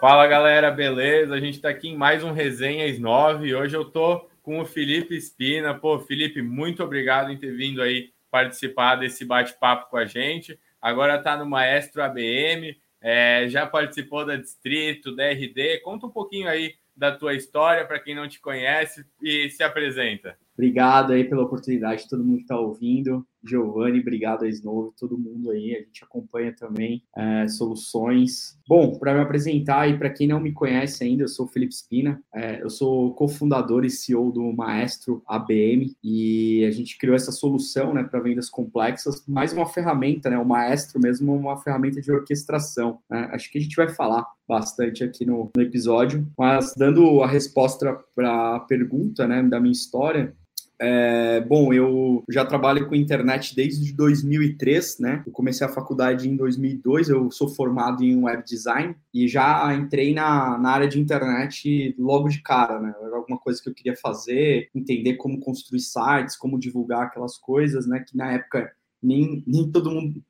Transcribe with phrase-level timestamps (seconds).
[0.00, 1.34] Fala galera, beleza?
[1.34, 3.54] A gente está aqui em mais um Resenhas 9.
[3.54, 5.74] Hoje eu tô com o Felipe Espina.
[5.74, 10.58] Pô, Felipe, muito obrigado em ter vindo aí participar desse bate-papo com a gente.
[10.80, 15.80] Agora está no Maestro ABM, é, já participou da Distrito, da RD.
[15.84, 20.34] Conta um pouquinho aí da tua história para quem não te conhece e se apresenta.
[20.54, 23.26] Obrigado aí pela oportunidade, todo mundo que está ouvindo.
[23.44, 25.74] Giovanni, obrigado de novo, todo mundo aí.
[25.74, 28.58] A gente acompanha também é, soluções.
[28.68, 31.74] Bom, para me apresentar e para quem não me conhece ainda, eu sou o Felipe
[31.74, 32.22] Spina.
[32.34, 37.94] É, eu sou cofundador e CEO do Maestro ABM e a gente criou essa solução
[37.94, 40.38] né, para vendas complexas, mais uma ferramenta, né?
[40.38, 43.00] O Maestro mesmo uma ferramenta de orquestração.
[43.08, 43.28] Né?
[43.32, 47.96] Acho que a gente vai falar bastante aqui no, no episódio, mas dando a resposta
[48.14, 50.34] para a pergunta né, da minha história,
[50.82, 55.22] é, bom, eu já trabalho com internet desde 2003, né?
[55.26, 60.14] Eu comecei a faculdade em 2002, eu sou formado em web design e já entrei
[60.14, 62.94] na, na área de internet logo de cara, né?
[63.02, 67.86] Era alguma coisa que eu queria fazer, entender como construir sites, como divulgar aquelas coisas,
[67.86, 68.02] né?
[68.08, 68.72] Que na época
[69.02, 70.22] nem, nem todo mundo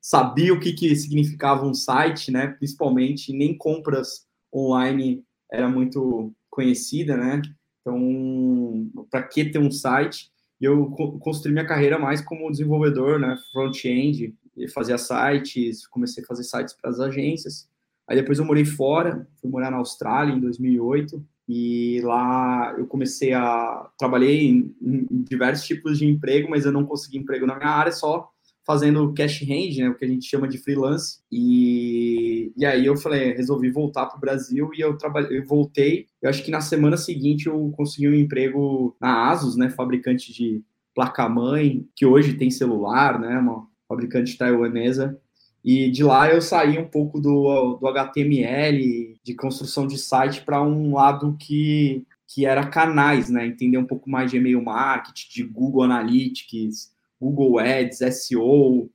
[0.00, 2.46] sabia o que, que significava um site, né?
[2.46, 7.42] Principalmente nem compras online era muito conhecida, né?
[7.86, 10.32] Então, para que ter um site?
[10.60, 10.86] E eu
[11.20, 14.34] construí minha carreira mais como desenvolvedor, né, front-end,
[14.74, 17.68] fazia sites, comecei a fazer sites para as agências.
[18.08, 23.32] Aí depois eu morei fora, fui morar na Austrália em 2008 e lá eu comecei
[23.32, 27.70] a trabalhei em, em diversos tipos de emprego, mas eu não consegui emprego na minha
[27.70, 28.32] área, só
[28.66, 31.20] fazendo cash hand, né, o que a gente chama de freelance.
[31.30, 36.06] E, e aí eu falei, resolvi voltar para o Brasil e eu trabalhei, eu voltei.
[36.20, 40.62] Eu acho que na semana seguinte eu consegui um emprego na Asus, né, fabricante de
[40.94, 45.16] placa-mãe, que hoje tem celular, né, uma fabricante taiwanesa.
[45.64, 50.62] E de lá eu saí um pouco do, do HTML, de construção de site, para
[50.62, 53.46] um lado que, que era canais, né?
[53.46, 58.90] Entender um pouco mais de e-mail marketing, de Google Analytics, Google Ads, SEO,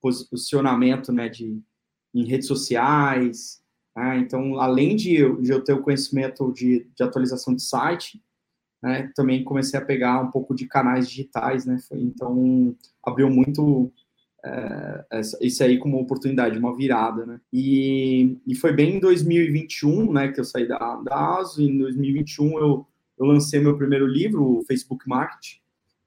[0.00, 1.60] posicionamento né, de,
[2.14, 3.62] em redes sociais.
[3.96, 4.18] Né?
[4.18, 8.22] Então, além de, de, eu ter o conhecimento de, de atualização de site,
[8.82, 11.76] né, também comecei a pegar um pouco de canais digitais, né?
[11.92, 13.92] Então, abriu muito
[14.44, 15.04] é,
[15.40, 17.40] isso aí como oportunidade, uma virada, né?
[17.52, 22.58] E, e foi bem em 2021, né, que eu saí da, da ASO, em 2021
[22.58, 22.86] eu,
[23.18, 25.60] eu lancei meu primeiro livro, o Facebook Marketing,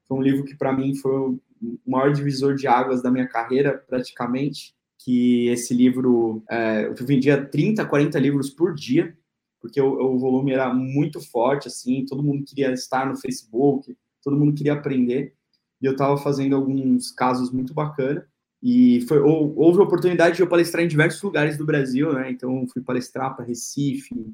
[0.06, 3.78] foi um livro que para mim foi o maior divisor de águas da minha carreira,
[3.88, 4.74] praticamente.
[4.98, 9.16] Que esse livro, é, eu vendia 30, 40 livros por dia,
[9.62, 14.38] porque o, o, volume era muito forte, assim, todo mundo queria estar no Facebook, todo
[14.38, 15.34] mundo queria aprender.
[15.82, 18.24] E eu estava fazendo alguns casos muito bacanas.
[18.64, 22.32] E foi, houve a oportunidade de eu palestrar em diversos lugares do Brasil, né?
[22.32, 24.34] Então, fui palestrar para Recife,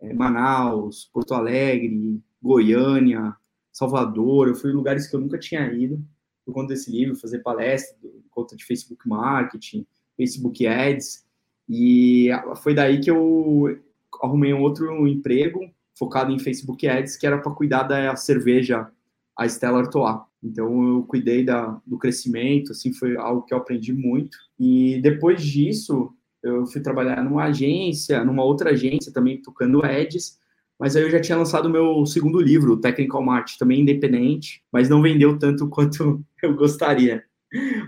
[0.00, 3.36] é, Manaus, Porto Alegre, Goiânia,
[3.72, 6.04] Salvador, eu fui em lugares que eu nunca tinha ido
[6.48, 9.86] por conta desse livro, fazer palestra por conta de Facebook Marketing,
[10.16, 11.26] Facebook Ads,
[11.68, 12.30] e
[12.62, 13.78] foi daí que eu
[14.22, 15.60] arrumei um outro emprego
[15.94, 18.90] focado em Facebook Ads, que era para cuidar da cerveja,
[19.36, 20.22] a Stella Artois.
[20.42, 24.38] Então eu cuidei da, do crescimento, assim, foi algo que eu aprendi muito.
[24.58, 30.38] E depois disso, eu fui trabalhar numa agência, numa outra agência também, tocando ads,
[30.78, 34.88] mas aí eu já tinha lançado o meu segundo livro, Technical Marketing, também independente, mas
[34.88, 37.24] não vendeu tanto quanto eu gostaria.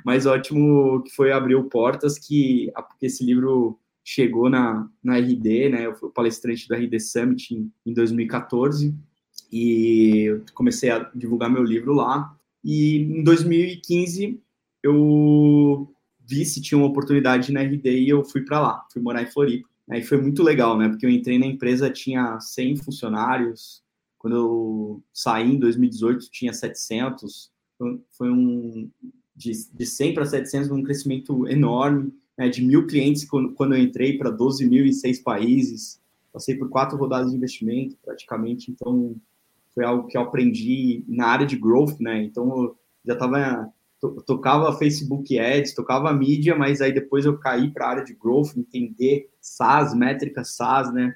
[0.04, 5.86] Mas ótimo que foi abriu portas que esse livro chegou na, na RD, né?
[5.86, 8.94] Eu fui palestrante da RD Summit em, em 2014
[9.52, 12.34] e comecei a divulgar meu livro lá.
[12.64, 14.40] E em 2015
[14.82, 15.92] eu
[16.26, 19.30] vi se tinha uma oportunidade na RD e eu fui para lá, fui morar em
[19.30, 19.68] Floripa.
[19.90, 20.88] Aí foi muito legal, né?
[20.88, 23.82] Porque eu entrei na empresa, tinha 100 funcionários.
[24.18, 27.50] Quando eu saí em 2018, tinha 700.
[28.12, 28.88] Foi um
[29.34, 32.12] de, de 100 para 700, um crescimento enorme.
[32.38, 32.48] Né?
[32.48, 36.00] De mil clientes quando, quando eu entrei para 12 mil em seis países.
[36.32, 38.70] Passei por quatro rodadas de investimento, praticamente.
[38.70, 39.16] Então,
[39.74, 42.22] foi algo que eu aprendi na área de growth, né?
[42.22, 43.72] Então, eu já estava
[44.26, 48.56] tocava Facebook Ads, tocava mídia, mas aí depois eu caí para a área de growth,
[48.56, 51.14] entender SaaS, métricas SaaS, né?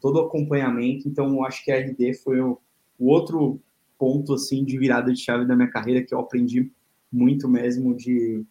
[0.00, 1.08] Todo o acompanhamento.
[1.08, 2.60] Então, eu acho que a RD foi o,
[2.98, 3.58] o outro
[3.98, 6.70] ponto assim de virada de chave da minha carreira que eu aprendi
[7.10, 8.44] muito mesmo de,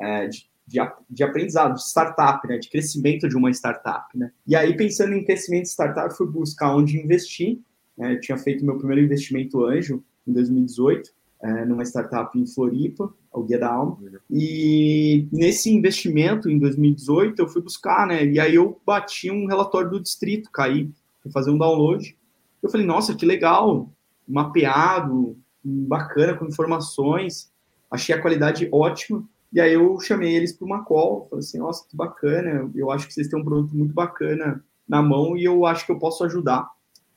[0.00, 2.58] é, de, de, de, aprendizado, de startup, né?
[2.58, 4.32] De crescimento de uma startup, né?
[4.44, 7.60] E aí, pensando em crescimento de startup, fui buscar onde investir.
[7.96, 8.14] Né?
[8.14, 13.42] Eu tinha feito meu primeiro investimento anjo em 2018 é, numa startup em Floripa, o
[13.42, 13.98] Guia da Alma.
[14.30, 18.24] E nesse investimento, em 2018, eu fui buscar, né?
[18.24, 20.90] E aí eu bati um relatório do distrito, caí,
[21.22, 22.16] fui fazer um download.
[22.62, 23.90] Eu falei, nossa, que legal,
[24.26, 27.50] mapeado, bacana, com informações.
[27.90, 29.24] Achei a qualidade ótima.
[29.52, 33.06] E aí eu chamei eles para uma call, falei assim, nossa, que bacana, eu acho
[33.06, 36.24] que vocês têm um produto muito bacana na mão e eu acho que eu posso
[36.24, 36.68] ajudar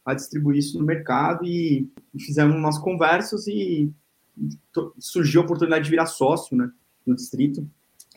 [0.06, 3.92] a distribuir isso no mercado e, e fizemos umas conversas e
[4.98, 6.70] surgiu a oportunidade de virar sócio né,
[7.06, 7.68] no distrito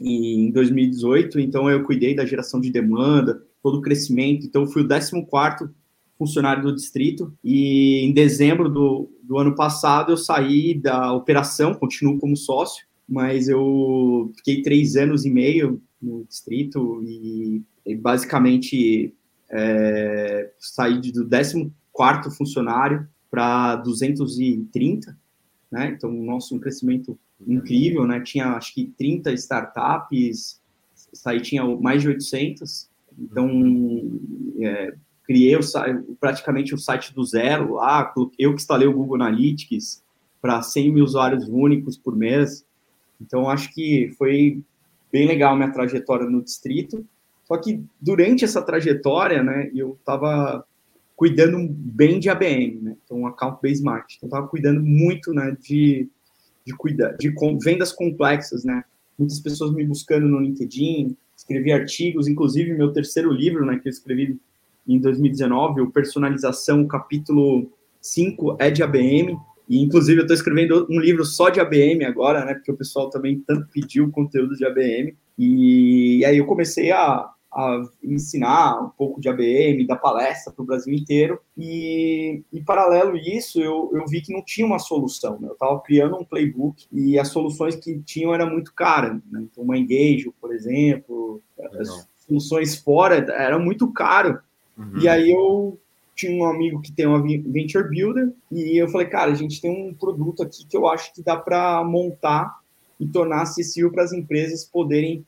[0.01, 4.83] e em 2018, então eu cuidei da geração de demanda, todo o crescimento, então fui
[4.83, 5.71] o 14
[6.19, 12.19] funcionário do distrito e em dezembro do, do ano passado eu saí da operação, continuo
[12.19, 19.15] como sócio, mas eu fiquei três anos e meio no distrito e, e basicamente
[19.51, 25.17] é, saí do 14 funcionário para 230
[25.73, 25.89] né?
[25.97, 28.21] Então, nosso um crescimento incrível, né?
[28.21, 30.61] Tinha acho que 30 startups,
[31.25, 32.89] aí tinha mais de 800.
[33.19, 34.21] Então,
[34.61, 35.61] é, criei o,
[36.21, 40.03] praticamente o site do zero lá, eu que instalei o Google Analytics
[40.43, 42.67] para 100 mil usuários únicos por mês.
[43.21, 44.61] Então, acho que foi
[45.11, 47.07] bem legal minha trajetória no distrito.
[47.45, 50.65] Só que durante essa trajetória, né, eu estava
[51.23, 52.97] cuidando bem de ABM, né?
[53.05, 54.17] Então, account based marketing.
[54.17, 56.09] Então, estava cuidando muito, né, de,
[56.67, 57.33] de cuidar de
[57.63, 58.83] vendas complexas, né?
[59.17, 63.91] Muitas pessoas me buscando no LinkedIn, escrevi artigos, inclusive meu terceiro livro, né, que eu
[63.91, 64.37] escrevi
[64.85, 67.71] em 2019, o Personalização, capítulo
[68.01, 69.39] 5 é de ABM,
[69.69, 73.11] e inclusive eu estou escrevendo um livro só de ABM agora, né, porque o pessoal
[73.11, 78.89] também tanto pediu conteúdo de ABM, e, e aí eu comecei a, a ensinar um
[78.89, 81.39] pouco de ABM, da palestra para o Brasil inteiro.
[81.57, 85.39] E, em paralelo a isso, eu, eu vi que não tinha uma solução.
[85.39, 85.49] Né?
[85.49, 89.21] Eu estava criando um playbook e as soluções que tinham era muito cara.
[89.31, 89.43] Né?
[89.43, 91.43] Então, uma Engage, por exemplo,
[91.79, 94.39] as soluções fora era muito caro.
[94.77, 94.99] Uhum.
[94.99, 95.79] E aí eu
[96.15, 99.71] tinha um amigo que tem uma Venture Builder e eu falei, cara, a gente tem
[99.71, 102.61] um produto aqui que eu acho que dá para montar
[102.99, 105.25] e tornar acessível para as empresas poderem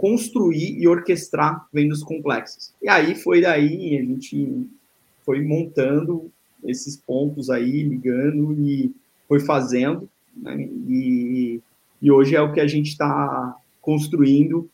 [0.00, 2.72] construir e orquestrar vendas complexas.
[2.82, 4.66] E aí foi daí, a gente
[5.26, 6.32] foi montando
[6.64, 8.94] esses pontos aí, ligando e
[9.28, 10.56] foi fazendo, né?
[10.88, 11.60] e,
[12.00, 14.70] e hoje é o que a gente está construindo,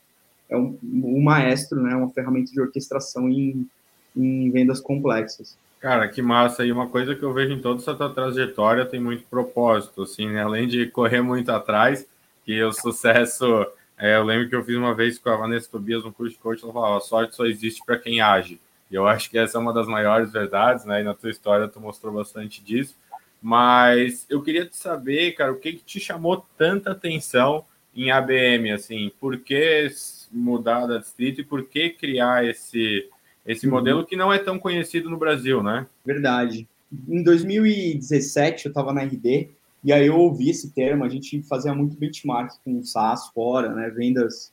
[0.49, 1.93] é um, um, maestro, né?
[1.93, 3.67] uma ferramenta de orquestração em,
[4.15, 5.57] em vendas complexas.
[5.81, 6.65] Cara, que massa.
[6.65, 10.27] E uma coisa que eu vejo em toda essa tua trajetória tem muito propósito, assim,
[10.27, 10.41] né?
[10.41, 12.07] Além de correr muito atrás,
[12.45, 16.05] que o sucesso é, eu lembro que eu fiz uma vez com a Vanessa Tobias
[16.05, 18.59] um curso de coach, ela falava, a sorte só existe para quem age.
[18.91, 21.01] E eu acho que essa é uma das maiores verdades, né?
[21.01, 22.95] E na tua história tu mostrou bastante disso.
[23.41, 27.65] Mas eu queria te saber, cara, o que, que te chamou tanta atenção
[27.95, 29.89] em ABM, assim, por que
[30.31, 33.09] mudar da distrito e por que criar esse,
[33.45, 33.73] esse uhum.
[33.73, 35.87] modelo que não é tão conhecido no Brasil, né?
[36.05, 36.67] Verdade.
[37.07, 39.49] Em 2017, eu estava na RD
[39.83, 43.89] e aí eu ouvi esse termo, a gente fazia muito benchmark com SaaS fora, né,
[43.89, 44.51] vendas,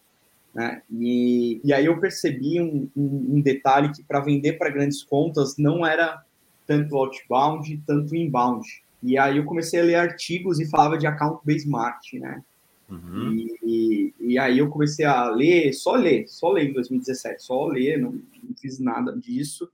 [0.55, 5.03] né, e, e aí eu percebi um, um, um detalhe que para vender para grandes
[5.03, 6.23] contas não era
[6.67, 8.67] tanto outbound, tanto inbound.
[9.03, 12.43] E aí eu comecei a ler artigos e falava de account-based marketing, né,
[12.89, 13.33] Uhum.
[13.33, 17.67] E, e, e, aí eu comecei a ler, só ler, só ler em 2017, só
[17.67, 19.69] ler, não, não fiz nada disso.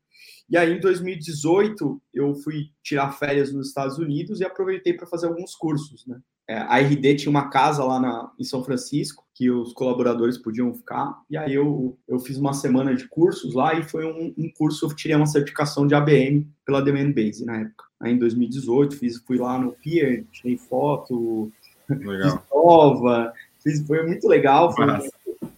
[0.50, 5.28] E aí, em 2018, eu fui tirar férias nos Estados Unidos e aproveitei para fazer
[5.28, 6.20] alguns cursos, né?
[6.48, 10.74] É, a RD tinha uma casa lá na, em São Francisco que os colaboradores podiam
[10.74, 11.16] ficar.
[11.30, 14.84] E aí eu, eu fiz uma semana de cursos lá e foi um, um curso,
[14.84, 17.84] eu tirei uma certificação de ABM pela Demand Base na época.
[18.00, 21.52] Aí em 2018 fiz, fui lá no Pier, tirei foto,
[21.88, 22.32] legal.
[22.32, 24.86] fiz prova, fiz, foi muito legal, foi,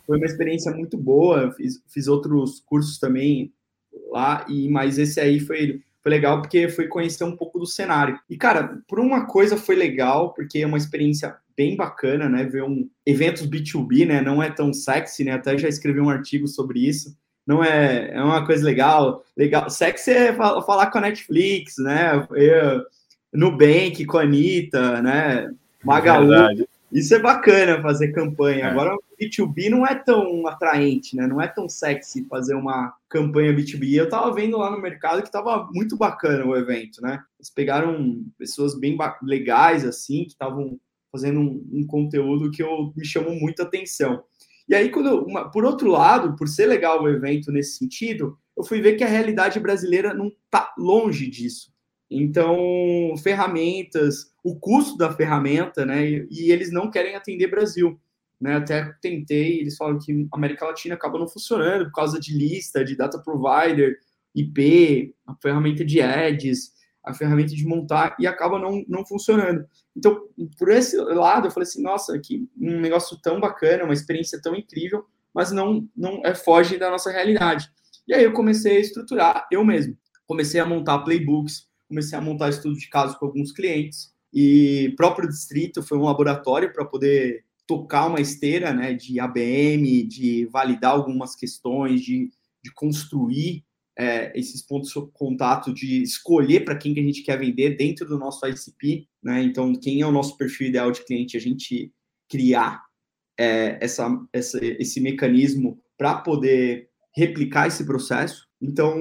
[0.06, 1.52] foi uma experiência muito boa.
[1.52, 3.50] Fiz, fiz outros cursos também
[4.10, 8.18] lá, e mas esse aí foi, foi legal porque foi conhecer um pouco do cenário.
[8.28, 12.44] E, cara, por uma coisa foi legal, porque é uma experiência bem bacana, né?
[12.44, 14.20] Ver um eventos B2B, né?
[14.20, 15.32] Não é tão sexy, né?
[15.32, 17.16] Até já escrevi um artigo sobre isso.
[17.46, 19.24] Não é, é uma coisa legal.
[19.36, 19.68] Legal.
[19.68, 22.26] Sexy é falar com a Netflix, né?
[22.32, 22.82] Eu,
[23.32, 25.50] Nubank com a Anitta, né?
[25.84, 26.34] Magalu.
[26.34, 26.54] É
[26.92, 28.66] isso é bacana fazer campanha.
[28.66, 28.70] É.
[28.70, 31.26] Agora, B2B não é tão atraente, né?
[31.26, 33.94] Não é tão sexy fazer uma campanha B2B.
[33.94, 37.22] Eu tava vendo lá no mercado que tava muito bacana o evento, né?
[37.38, 40.78] Eles pegaram pessoas bem legais, assim, que estavam
[41.10, 44.24] fazendo um, um, conteúdo que eu, me chamou muita atenção.
[44.68, 48.64] E aí, quando uma, por outro lado, por ser legal o evento nesse sentido, eu
[48.64, 51.72] fui ver que a realidade brasileira não tá longe disso.
[52.10, 56.08] Então, ferramentas, o custo da ferramenta, né?
[56.08, 57.98] E, e eles não querem atender Brasil.
[58.42, 62.84] Né, até tentei, eles falam que América Latina acaba não funcionando por causa de lista,
[62.84, 63.96] de data provider,
[64.34, 66.72] IP, a ferramenta de ads,
[67.04, 69.64] a ferramenta de montar, e acaba não, não funcionando.
[69.96, 70.26] Então,
[70.58, 74.56] por esse lado, eu falei assim, nossa, que um negócio tão bacana, uma experiência tão
[74.56, 77.70] incrível, mas não, não é, foge da nossa realidade.
[78.08, 79.96] E aí eu comecei a estruturar eu mesmo.
[80.26, 85.28] Comecei a montar playbooks, comecei a montar estudo de caso com alguns clientes, e próprio
[85.28, 91.34] distrito foi um laboratório para poder tocar uma esteira né, de ABM, de validar algumas
[91.34, 92.30] questões, de,
[92.62, 93.64] de construir
[93.98, 98.06] é, esses pontos de contato, de escolher para quem que a gente quer vender dentro
[98.06, 99.06] do nosso ICP.
[99.22, 99.42] Né?
[99.42, 101.92] Então, quem é o nosso perfil ideal de cliente, a gente
[102.28, 102.82] criar
[103.38, 108.46] é, essa, essa, esse mecanismo para poder replicar esse processo.
[108.60, 108.96] Então,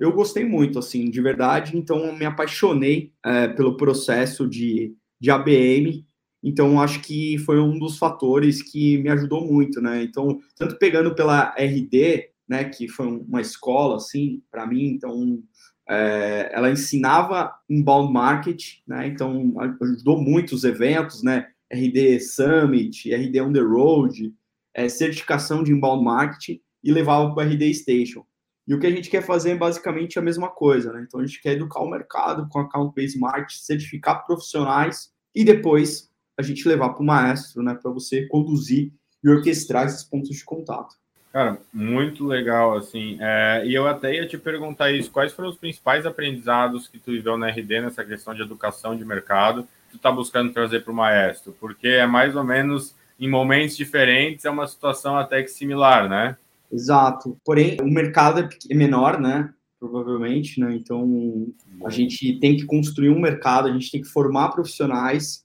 [0.00, 1.76] eu gostei muito, assim, de verdade.
[1.76, 6.04] Então, me apaixonei é, pelo processo de, de ABM.
[6.44, 10.02] Então, acho que foi um dos fatores que me ajudou muito, né?
[10.02, 15.42] Então, tanto pegando pela RD, né, que foi uma escola, assim, para mim, então,
[15.88, 19.06] é, ela ensinava inbound market, né?
[19.06, 21.48] Então, ajudou muito os eventos, né?
[21.72, 24.34] RD Summit, RD On The Road,
[24.74, 28.22] é, certificação de inbound marketing e levava para o RD Station.
[28.66, 31.04] E o que a gente quer fazer é basicamente a mesma coisa, né?
[31.06, 36.10] Então a gente quer educar o mercado com account based marketing, certificar profissionais e depois
[36.38, 37.74] a gente levar para o maestro, né?
[37.74, 40.94] Para você conduzir e orquestrar esses pontos de contato.
[41.32, 43.16] Cara, muito legal, assim.
[43.20, 47.10] É, e eu até ia te perguntar isso: quais foram os principais aprendizados que tu
[47.10, 50.92] viveu na RD nessa questão de educação de mercado que tu está buscando trazer para
[50.92, 51.52] o maestro?
[51.58, 56.36] Porque é mais ou menos em momentos diferentes, é uma situação até que similar, né?
[56.70, 57.36] Exato.
[57.44, 59.52] Porém, o mercado é, é menor, né?
[59.78, 60.74] Provavelmente, né?
[60.74, 61.48] Então,
[61.84, 65.43] a gente tem que construir um mercado, a gente tem que formar profissionais,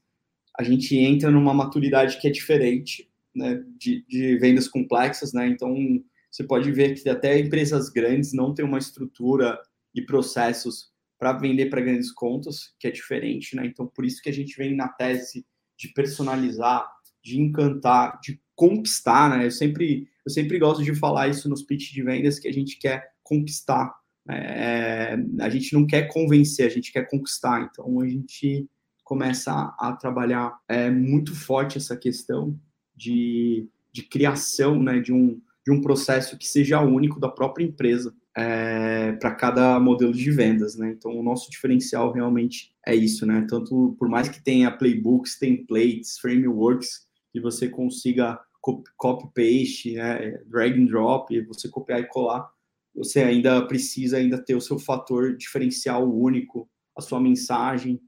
[0.59, 3.63] a gente entra numa maturidade que é diferente, né?
[3.77, 5.47] De, de vendas complexas, né?
[5.47, 5.73] Então,
[6.29, 9.57] você pode ver que até empresas grandes não têm uma estrutura
[9.95, 13.65] e processos para vender para grandes contas, que é diferente, né?
[13.65, 15.45] Então, por isso que a gente vem na tese
[15.77, 16.85] de personalizar,
[17.23, 19.45] de encantar, de conquistar, né?
[19.45, 22.77] Eu sempre eu sempre gosto de falar isso nos pitch de vendas, que a gente
[22.77, 23.95] quer conquistar.
[24.29, 27.61] É, a gente não quer convencer, a gente quer conquistar.
[27.61, 28.67] Então, a gente
[29.09, 32.55] começa a, trabalhar é, muito forte essa questão
[32.95, 38.13] de, de criação né, de, um, de um processo que seja único da própria empresa
[38.37, 40.75] é, para cada modelo de vendas.
[40.75, 40.91] Né?
[40.91, 43.25] Então, o nosso diferencial realmente é isso.
[43.25, 43.47] Né?
[43.49, 48.39] Tanto por mais que tenha playbooks, templates, frameworks, que você consiga
[48.95, 52.47] copy-paste, né, drag and drop, você copiar e colar,
[52.93, 57.99] você ainda precisa ainda ter o seu fator diferencial único, a sua mensagem,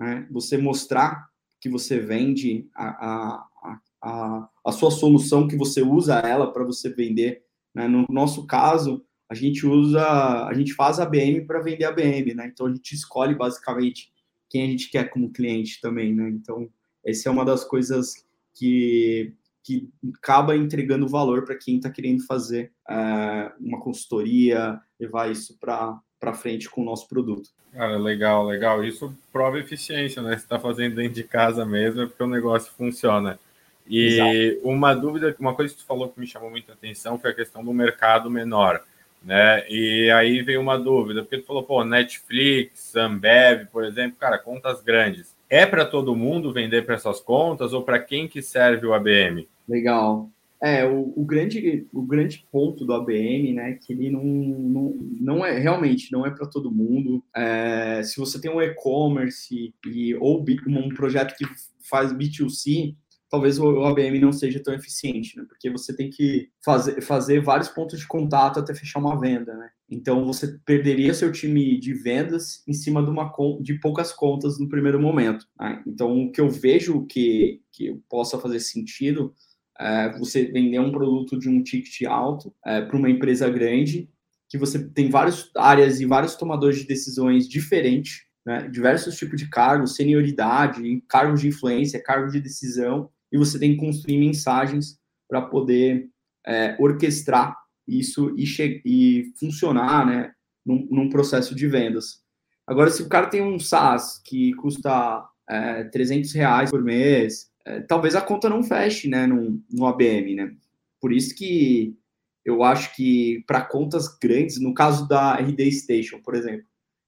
[0.00, 1.28] né, você mostrar
[1.60, 6.88] que você vende a, a, a, a sua solução, que você usa ela para você
[6.88, 7.44] vender.
[7.74, 7.86] Né?
[7.86, 12.34] No nosso caso, a gente usa, a gente faz a BM para vender a BM,
[12.34, 12.50] né?
[12.52, 14.10] Então a gente escolhe basicamente
[14.48, 16.30] quem a gente quer como cliente também, né?
[16.30, 16.68] Então,
[17.04, 18.14] essa é uma das coisas
[18.54, 25.58] que que acaba entregando valor para quem está querendo fazer é, uma consultoria, levar isso
[25.60, 26.00] para
[26.34, 27.50] frente com o nosso produto.
[27.72, 28.84] Cara, legal, legal.
[28.84, 30.30] Isso prova eficiência, né?
[30.30, 33.38] Você está fazendo dentro de casa mesmo, é porque o negócio funciona.
[33.86, 34.68] E Exato.
[34.68, 37.64] uma dúvida, uma coisa que tu falou que me chamou muita atenção foi a questão
[37.64, 38.82] do mercado menor,
[39.22, 39.64] né?
[39.68, 44.82] E aí veio uma dúvida, porque tu falou, pô, Netflix, Ambev, por exemplo, cara, contas
[44.82, 48.94] grandes é para todo mundo vender para essas contas ou para quem que serve o
[48.94, 49.48] ABM?
[49.68, 50.30] Legal.
[50.62, 55.46] É, o, o, grande, o grande ponto do ABM, né, que ele não, não, não
[55.46, 57.24] é, realmente, não é para todo mundo.
[57.34, 61.46] É, se você tem um e-commerce e, ou um projeto que
[61.88, 62.94] faz B2C,
[63.30, 65.44] talvez o ABM não seja tão eficiente, né?
[65.48, 69.70] Porque você tem que fazer, fazer vários pontos de contato até fechar uma venda, né?
[69.88, 74.68] Então você perderia seu time de vendas em cima de, uma, de poucas contas no
[74.68, 75.46] primeiro momento.
[75.58, 75.82] Né?
[75.86, 79.32] Então o que eu vejo que, que possa fazer sentido
[79.80, 84.10] é você vender um produto de um ticket alto é, para uma empresa grande,
[84.48, 88.68] que você tem várias áreas e vários tomadores de decisões diferentes, né?
[88.68, 93.80] diversos tipos de cargos, senioridade, cargos de influência, cargos de decisão, e você tem que
[93.80, 96.08] construir mensagens para poder
[96.46, 97.56] é, orquestrar
[97.86, 98.44] isso e,
[98.84, 100.32] e funcionar né,
[100.66, 102.20] num, num, processo de vendas.
[102.66, 107.80] Agora, se o cara tem um SaaS que custa é, 300 reais por mês, é,
[107.80, 110.34] talvez a conta não feche né, no, no ABM.
[110.34, 110.54] Né?
[111.00, 111.96] Por isso que
[112.44, 116.64] eu acho que para contas grandes, no caso da RD Station, por exemplo,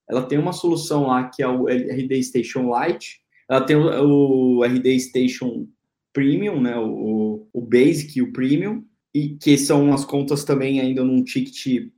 [0.09, 4.65] ela tem uma solução lá que é o RD Station Lite, ela tem o, o
[4.65, 5.67] RD Station
[6.13, 11.05] Premium, né, o, o Basic e o Premium, e que são as contas também ainda
[11.05, 11.91] num ticket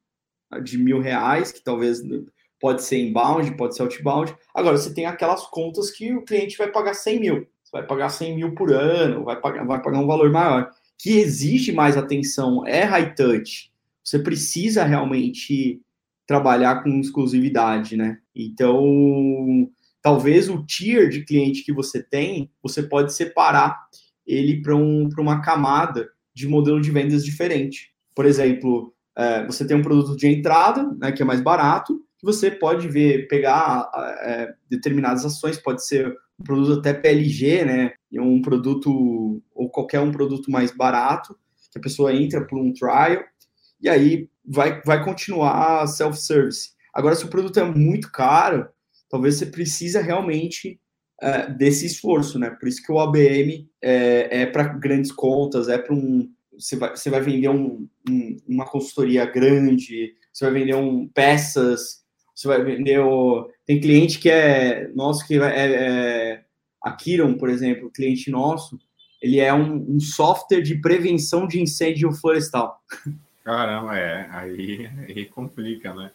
[0.63, 2.01] de mil reais, que talvez
[2.61, 4.35] pode ser inbound, pode ser outbound.
[4.55, 8.37] Agora, você tem aquelas contas que o cliente vai pagar 100 mil, vai pagar 100
[8.37, 12.85] mil por ano, vai pagar, vai pagar um valor maior, que exige mais atenção, é
[12.85, 15.81] high touch, você precisa realmente
[16.25, 18.19] trabalhar com exclusividade, né?
[18.33, 19.69] Então,
[20.01, 23.77] talvez o tier de cliente que você tem, você pode separar
[24.25, 27.93] ele para um, uma camada de modelo de vendas diferente.
[28.15, 32.25] Por exemplo, é, você tem um produto de entrada, né, que é mais barato, que
[32.25, 33.91] você pode ver, pegar
[34.23, 40.51] é, determinadas ações, pode ser produto até PLG, né, um produto, ou qualquer um produto
[40.51, 41.37] mais barato,
[41.71, 43.23] que a pessoa entra por um trial,
[43.81, 46.71] e aí vai, vai continuar self-service.
[46.93, 48.69] Agora, se o produto é muito caro,
[49.11, 50.81] talvez você precisa realmente
[51.21, 52.51] é, desse esforço, né?
[52.51, 56.31] Por isso que o ABM é, é para grandes contas, é para um.
[56.53, 62.05] Você vai, você vai vender um, um, uma consultoria grande, você vai vender um, peças,
[62.35, 63.01] você vai vender.
[63.01, 66.45] O, tem cliente que é nosso, que é, é
[66.83, 68.79] a Kiron, por exemplo, cliente nosso,
[69.23, 72.79] ele é um, um software de prevenção de incêndio florestal.
[73.43, 74.29] Caramba, é.
[74.31, 76.11] Aí, aí complica, né?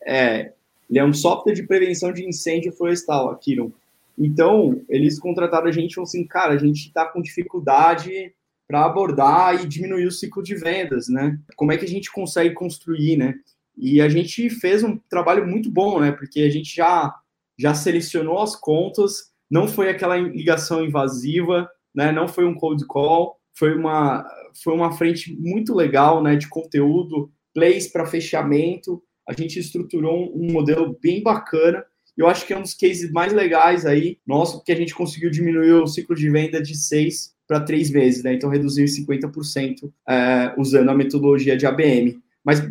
[0.00, 0.52] É,
[0.88, 3.72] ele é um software de prevenção de incêndio florestal, a Kiron.
[4.16, 8.32] Então, eles contrataram a gente e falaram assim, cara, a gente está com dificuldade
[8.68, 11.38] para abordar e diminuir o ciclo de vendas, né?
[11.56, 13.34] Como é que a gente consegue construir, né?
[13.76, 16.12] E a gente fez um trabalho muito bom, né?
[16.12, 17.14] Porque a gente já,
[17.58, 22.12] já selecionou as contas, não foi aquela ligação invasiva, né?
[22.12, 24.26] Não foi um cold call, foi uma,
[24.62, 29.02] foi uma frente muito legal, né, de conteúdo, plays para fechamento.
[29.28, 31.84] A gente estruturou um, modelo bem bacana.
[32.16, 35.30] Eu acho que é um dos cases mais legais aí, nosso, porque a gente conseguiu
[35.30, 38.34] diminuir o ciclo de venda de seis para três vezes, né?
[38.34, 42.18] Então reduziu em 50% é, usando a metodologia de ABM.
[42.44, 42.62] Mas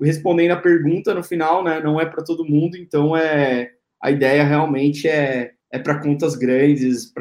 [0.00, 4.42] respondendo a pergunta no final, né, não é para todo mundo, então é a ideia
[4.42, 7.12] realmente é, é para contas grandes,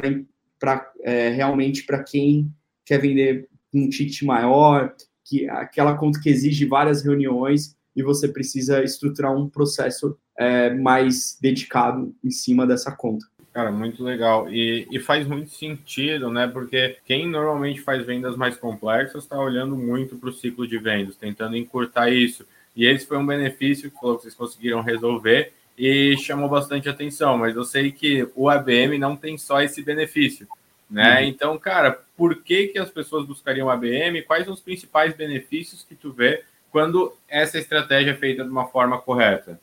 [0.59, 2.51] para é, realmente para quem
[2.83, 8.83] quer vender um ticket maior, que aquela conta que exige várias reuniões e você precisa
[8.83, 13.25] estruturar um processo é, mais dedicado em cima dessa conta.
[13.53, 14.49] Cara, muito legal.
[14.49, 16.47] E, e, faz muito sentido, né?
[16.47, 21.17] Porque quem normalmente faz vendas mais complexas está olhando muito para o ciclo de vendas,
[21.17, 22.45] tentando encurtar isso.
[22.73, 27.37] E esse foi um benefício que vocês conseguiram resolver e chamou bastante atenção.
[27.37, 30.47] Mas eu sei que o ABM não tem só esse benefício.
[30.89, 31.19] Né?
[31.19, 31.27] Uhum.
[31.27, 34.21] Então, cara, por que, que as pessoas buscariam ABM?
[34.25, 38.67] Quais são os principais benefícios que tu vê quando essa estratégia é feita de uma
[38.67, 39.59] forma correta?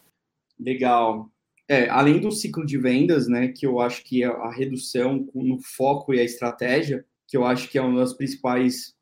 [0.60, 1.26] Legal.
[1.68, 6.14] É, além do ciclo de vendas, né, que eu acho que a redução no foco
[6.14, 8.94] e a estratégia, que eu acho que é uma das principais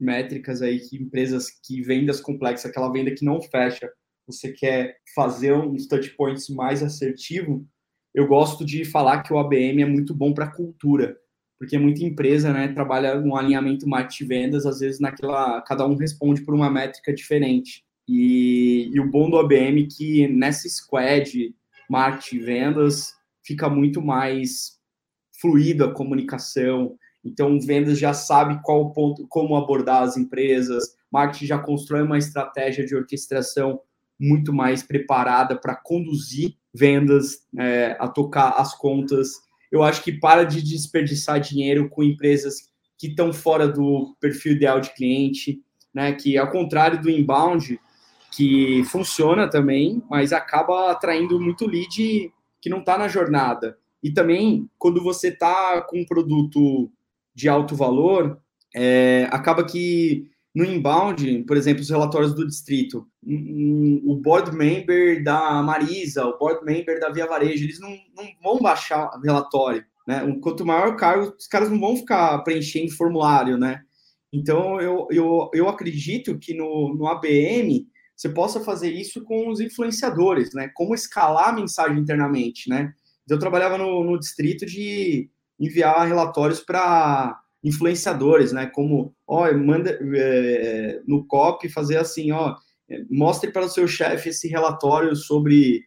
[0.00, 3.90] métricas aí que empresas que vendas complexas, aquela venda que não fecha,
[4.26, 7.66] você quer fazer uns touch points mais assertivo,
[8.14, 11.18] eu gosto de falar que o ABM é muito bom para cultura
[11.58, 16.42] porque muita empresa né, trabalha um alinhamento marketing vendas, às vezes naquela cada um responde
[16.42, 17.84] por uma métrica diferente.
[18.06, 21.54] E, e o bom do ABM é que nessa squad
[21.88, 24.78] marketing vendas fica muito mais
[25.40, 26.96] fluida a comunicação.
[27.24, 32.84] Então, vendas já sabe qual ponto, como abordar as empresas, marketing já constrói uma estratégia
[32.84, 33.80] de orquestração
[34.18, 39.44] muito mais preparada para conduzir vendas, é, a tocar as contas
[39.74, 44.78] eu acho que para de desperdiçar dinheiro com empresas que estão fora do perfil ideal
[44.80, 45.60] de cliente,
[45.92, 46.12] né?
[46.12, 47.80] Que ao contrário do inbound,
[48.34, 53.78] que funciona também, mas acaba atraindo muito lead que não está na jornada.
[54.02, 56.90] E também, quando você está com um produto
[57.32, 58.38] de alto valor,
[58.74, 65.62] é, acaba que no inbound, por exemplo, os relatórios do distrito, o board member da
[65.62, 70.22] Marisa, o board member da Via Varejo, eles não, não vão baixar o relatório, né?
[70.40, 73.82] Quanto maior o cargo, os caras não vão ficar preenchendo formulário, né?
[74.32, 77.86] Então, eu, eu, eu acredito que no, no ABM
[78.24, 80.70] você possa fazer isso com os influenciadores, né?
[80.74, 82.92] Como escalar a mensagem internamente, né?
[83.28, 85.28] Eu trabalhava no, no distrito de
[85.60, 88.66] enviar relatórios para influenciadores, né?
[88.66, 92.56] Como, ó, manda é, no COP fazer assim, ó,
[93.10, 95.82] mostre para o seu chefe esse relatório sobre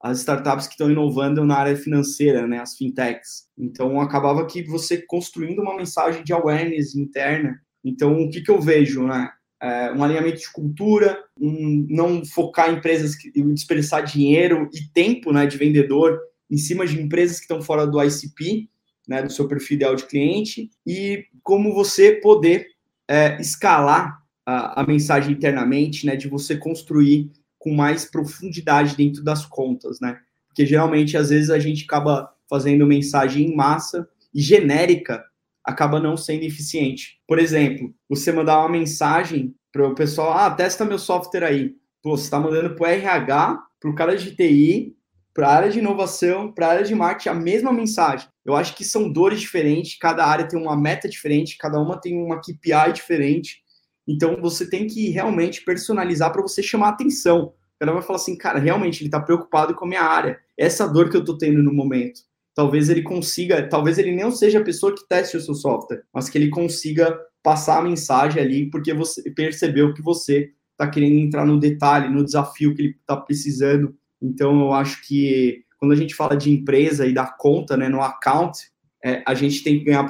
[0.00, 3.46] as startups que estão inovando na área financeira, né, as fintechs.
[3.56, 7.56] Então, acabava que você construindo uma mensagem de awareness interna.
[7.84, 9.30] Então, o que, que eu vejo, né?
[9.62, 15.32] É, um alinhamento de cultura, um, não focar em empresas que desperdiçar dinheiro e tempo
[15.32, 16.18] né, de vendedor
[16.50, 18.68] em cima de empresas que estão fora do ICP,
[19.06, 22.66] né, do seu perfil ideal de cliente, e como você poder
[23.08, 29.46] é, escalar a, a, mensagem internamente, né, de você construir com mais profundidade dentro das
[29.46, 30.18] contas, né?
[30.48, 35.24] Porque geralmente, às vezes, a gente acaba fazendo mensagem em massa e genérica
[35.64, 37.20] acaba não sendo eficiente.
[37.26, 41.74] Por exemplo, você mandar uma mensagem para o pessoal, ah, testa meu software aí.
[42.02, 44.96] Pô, você está mandando para o RH, para o cara de TI,
[45.32, 48.28] para a área de inovação, para a área de marketing, a mesma mensagem.
[48.44, 52.16] Eu acho que são dores diferentes, cada área tem uma meta diferente, cada uma tem
[52.16, 53.62] uma KPI diferente.
[54.06, 57.54] Então você tem que realmente personalizar para você chamar atenção.
[57.76, 60.38] O cara vai falar assim, cara, realmente ele está preocupado com a minha área.
[60.58, 62.20] Essa dor que eu estou tendo no momento
[62.54, 66.28] talvez ele consiga, talvez ele não seja a pessoa que teste o seu software, mas
[66.28, 71.44] que ele consiga passar a mensagem ali, porque você percebeu que você está querendo entrar
[71.44, 73.96] no detalhe, no desafio que ele está precisando.
[74.20, 78.00] Então, eu acho que quando a gente fala de empresa e da conta, né, no
[78.00, 78.70] account,
[79.04, 80.08] é, a gente tem que ganhar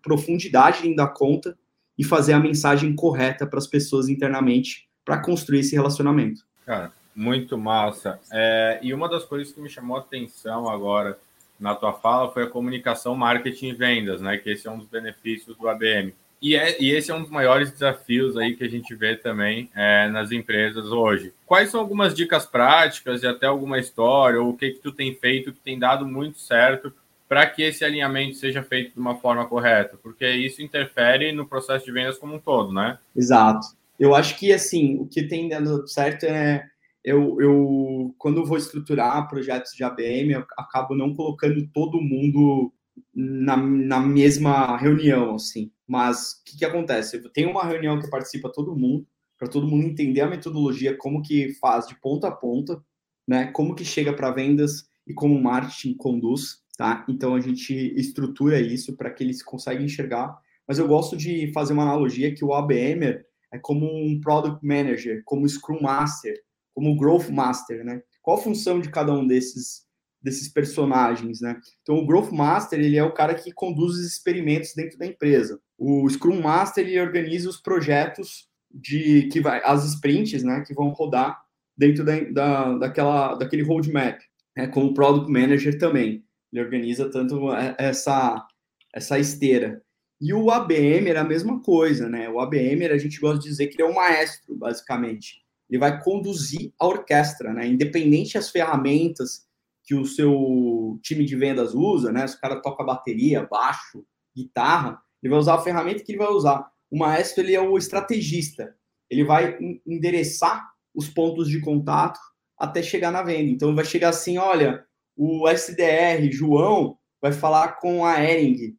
[0.00, 1.58] profundidade dentro da conta
[1.98, 6.42] e fazer a mensagem correta para as pessoas internamente para construir esse relacionamento.
[6.64, 8.20] Cara, muito massa.
[8.30, 11.18] É, e uma das coisas que me chamou a atenção agora
[11.58, 14.36] na tua fala foi a comunicação, marketing e vendas, né?
[14.36, 16.14] Que esse é um dos benefícios do ABM.
[16.40, 19.68] E, é, e esse é um dos maiores desafios aí que a gente vê também
[19.74, 21.32] é, nas empresas hoje.
[21.44, 25.14] Quais são algumas dicas práticas e até alguma história, ou o que, que tu tem
[25.14, 26.92] feito que tem dado muito certo
[27.28, 29.98] para que esse alinhamento seja feito de uma forma correta?
[30.00, 32.98] Porque isso interfere no processo de vendas como um todo, né?
[33.16, 33.66] Exato.
[33.98, 36.64] Eu acho que, assim, o que tem dado certo é
[37.04, 42.72] eu, eu quando vou estruturar projetos de ABM, eu acabo não colocando todo mundo
[43.14, 45.70] na, na mesma reunião, assim.
[45.86, 47.20] Mas o que, que acontece?
[47.32, 49.06] Tenho uma reunião que participa todo mundo,
[49.38, 52.82] para todo mundo entender a metodologia, como que faz de ponta a ponta,
[53.26, 53.46] né?
[53.52, 57.06] Como que chega para vendas e como o marketing conduz, tá?
[57.08, 60.36] Então a gente estrutura isso para que eles consigam enxergar.
[60.66, 65.22] Mas eu gosto de fazer uma analogia que o ABM é como um product manager,
[65.24, 66.34] como Scrum Master,
[66.78, 68.00] como Growth Master, né?
[68.22, 69.84] Qual a função de cada um desses
[70.22, 71.60] desses personagens, né?
[71.82, 75.60] Então o Growth Master ele é o cara que conduz os experimentos dentro da empresa.
[75.76, 80.62] O Scrum Master ele organiza os projetos de que vai as sprints, né?
[80.64, 81.42] Que vão rodar
[81.76, 84.20] dentro da, da daquela daquele roadmap.
[84.56, 84.68] Né?
[84.68, 88.46] Como Product Manager também ele organiza tanto essa
[88.94, 89.82] essa esteira.
[90.20, 92.28] E o ABM era a mesma coisa, né?
[92.28, 96.02] O ABM a gente gosta de dizer que ele é um maestro, basicamente ele vai
[96.02, 97.66] conduzir a orquestra, né?
[97.66, 99.46] Independente das ferramentas
[99.84, 102.26] que o seu time de vendas usa, né?
[102.26, 104.04] Se o cara toca bateria, baixo,
[104.36, 106.70] guitarra, ele vai usar a ferramenta que ele vai usar.
[106.90, 108.74] O maestro ele é o estrategista.
[109.10, 112.18] Ele vai endereçar os pontos de contato
[112.56, 113.50] até chegar na venda.
[113.50, 114.84] Então vai chegar assim, olha,
[115.16, 118.76] o SDR João vai falar com a Ering,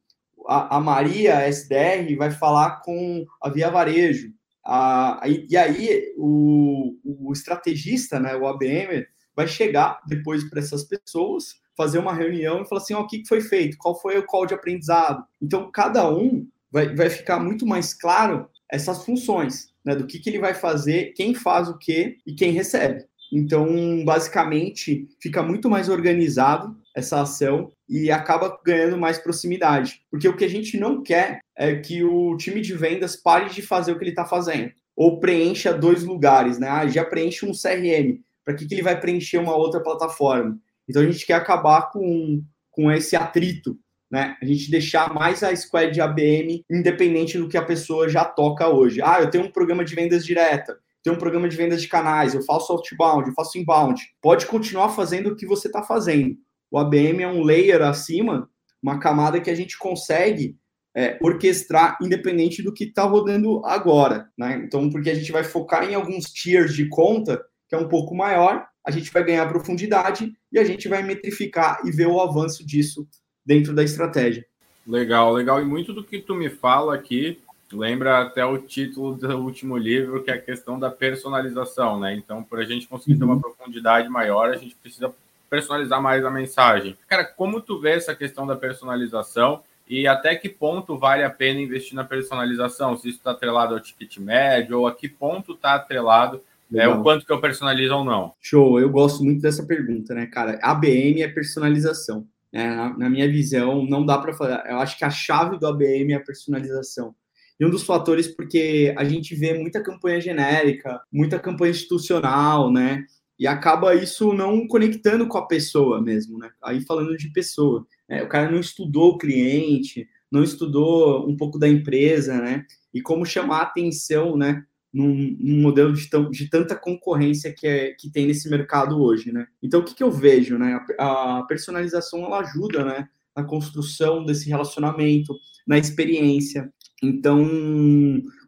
[0.48, 4.34] a, a Maria SDR vai falar com a Via Varejo,
[4.66, 11.56] ah, e aí o, o estrategista, né, o ABM, vai chegar depois para essas pessoas,
[11.76, 14.46] fazer uma reunião e falar assim, ó, o que foi feito, qual foi o call
[14.46, 15.24] de aprendizado.
[15.42, 20.30] Então, cada um vai, vai ficar muito mais claro essas funções, né, do que, que
[20.30, 23.06] ele vai fazer, quem faz o quê e quem recebe.
[23.32, 30.02] Então, basicamente, fica muito mais organizado essa ação e acaba ganhando mais proximidade.
[30.10, 33.62] Porque o que a gente não quer é que o time de vendas pare de
[33.62, 34.72] fazer o que ele está fazendo.
[34.96, 36.68] Ou preencha dois lugares, né?
[36.68, 38.20] Ah, já preenche um CRM.
[38.44, 40.58] Para que, que ele vai preencher uma outra plataforma?
[40.88, 43.78] Então a gente quer acabar com, com esse atrito,
[44.12, 44.36] né?
[44.42, 48.68] A gente deixar mais a squad de ABM independente do que a pessoa já toca
[48.68, 49.02] hoje.
[49.02, 52.34] Ah, eu tenho um programa de vendas direta, tenho um programa de vendas de canais,
[52.34, 54.02] eu faço outbound, eu faço inbound.
[54.22, 56.36] Pode continuar fazendo o que você está fazendo.
[56.72, 58.50] O ABM é um layer acima,
[58.82, 60.58] uma camada que a gente consegue
[60.96, 64.30] é, orquestrar independente do que está rodando agora.
[64.38, 64.62] Né?
[64.64, 68.16] Então, porque a gente vai focar em alguns tiers de conta, que é um pouco
[68.16, 72.66] maior, a gente vai ganhar profundidade e a gente vai metrificar e ver o avanço
[72.66, 73.08] disso
[73.46, 74.46] dentro da estratégia.
[74.86, 75.62] Legal, legal.
[75.62, 77.40] E muito do que tu me fala aqui
[77.72, 82.16] lembra até o título do último livro, que é a questão da personalização, né?
[82.16, 83.20] Então, para a gente conseguir uhum.
[83.20, 83.42] ter uma uhum.
[83.42, 85.14] profundidade maior, a gente precisa
[85.50, 86.98] personalizar mais a mensagem.
[87.08, 91.60] Cara, como tu vê essa questão da personalização e até que ponto vale a pena
[91.60, 92.96] investir na personalização?
[92.98, 96.42] Se isso está atrelado ao ticket médio ou a que ponto está atrelado
[96.74, 98.34] é, o quanto que eu personalizo ou não?
[98.40, 100.60] Show, eu gosto muito dessa pergunta, né, cara?
[100.62, 102.28] ABM é personalização.
[102.54, 102.68] Né?
[102.68, 104.64] Na, na minha visão, não dá para falar.
[104.70, 107.16] Eu acho que a chave do ABM é a personalização.
[107.60, 113.04] E um dos fatores porque a gente vê muita campanha genérica, muita campanha institucional, né?
[113.40, 116.50] E acaba isso não conectando com a pessoa mesmo, né?
[116.62, 118.22] Aí falando de pessoa, né?
[118.22, 122.66] o cara não estudou o cliente, não estudou um pouco da empresa, né?
[122.94, 124.66] E como chamar atenção, né?
[124.92, 129.32] Num, num modelo de, tão, de, tanta concorrência que, é, que tem nesse mercado hoje,
[129.32, 129.48] né?
[129.64, 130.78] Então, o que, que eu vejo, né?
[131.00, 133.08] A, a personalização, ela ajuda, né?
[133.36, 135.34] Na construção desse relacionamento,
[135.66, 136.74] na experiência.
[137.02, 137.48] Então,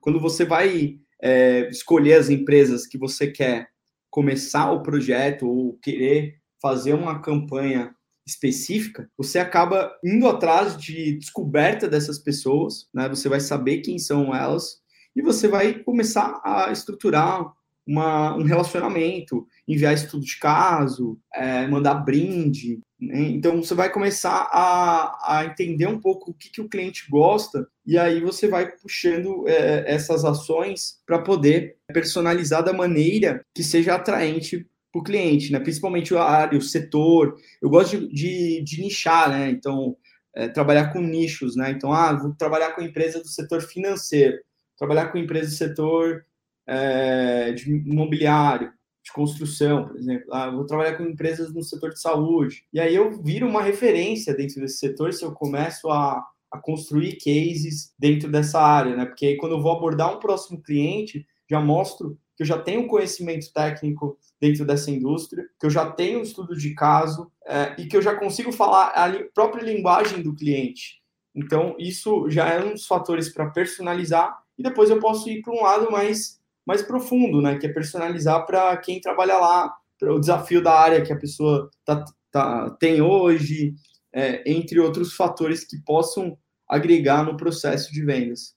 [0.02, 3.71] quando você vai é, escolher as empresas que você quer
[4.12, 7.96] começar o projeto ou querer fazer uma campanha
[8.28, 13.10] específica, você acaba indo atrás de descoberta dessas pessoas, né?
[13.10, 14.80] Você vai saber quem são elas
[15.16, 17.52] e você vai começar a estruturar
[17.92, 22.80] uma, um relacionamento, enviar estudo de caso, é, mandar brinde.
[23.00, 23.24] Né?
[23.32, 27.68] Então, você vai começar a, a entender um pouco o que, que o cliente gosta
[27.86, 33.96] e aí você vai puxando é, essas ações para poder personalizar da maneira que seja
[33.96, 35.60] atraente para o cliente, né?
[35.60, 37.36] principalmente a área, o setor.
[37.62, 39.50] Eu gosto de, de, de nichar, né?
[39.50, 39.98] então,
[40.34, 41.58] é, trabalhar com nichos.
[41.58, 41.72] Né?
[41.72, 44.38] Então, ah, vou trabalhar com empresa do setor financeiro,
[44.78, 46.26] trabalhar com empresa do setor
[46.72, 48.72] é, de imobiliário,
[49.04, 50.26] de construção, por exemplo.
[50.32, 52.64] Ah, vou trabalhar com empresas no setor de saúde.
[52.72, 57.18] E aí eu viro uma referência dentro desse setor se eu começo a, a construir
[57.18, 59.06] cases dentro dessa área, né?
[59.06, 62.88] Porque aí quando eu vou abordar um próximo cliente, já mostro que eu já tenho
[62.88, 67.86] conhecimento técnico dentro dessa indústria, que eu já tenho um estudo de caso é, e
[67.86, 71.02] que eu já consigo falar a li própria linguagem do cliente.
[71.36, 75.54] Então, isso já é um dos fatores para personalizar e depois eu posso ir para
[75.54, 77.58] um lado mais mais profundo, né?
[77.58, 81.70] Que é personalizar para quem trabalha lá, para o desafio da área que a pessoa
[81.86, 83.74] tá, tá, tem hoje,
[84.14, 88.56] é, entre outros fatores que possam agregar no processo de vendas.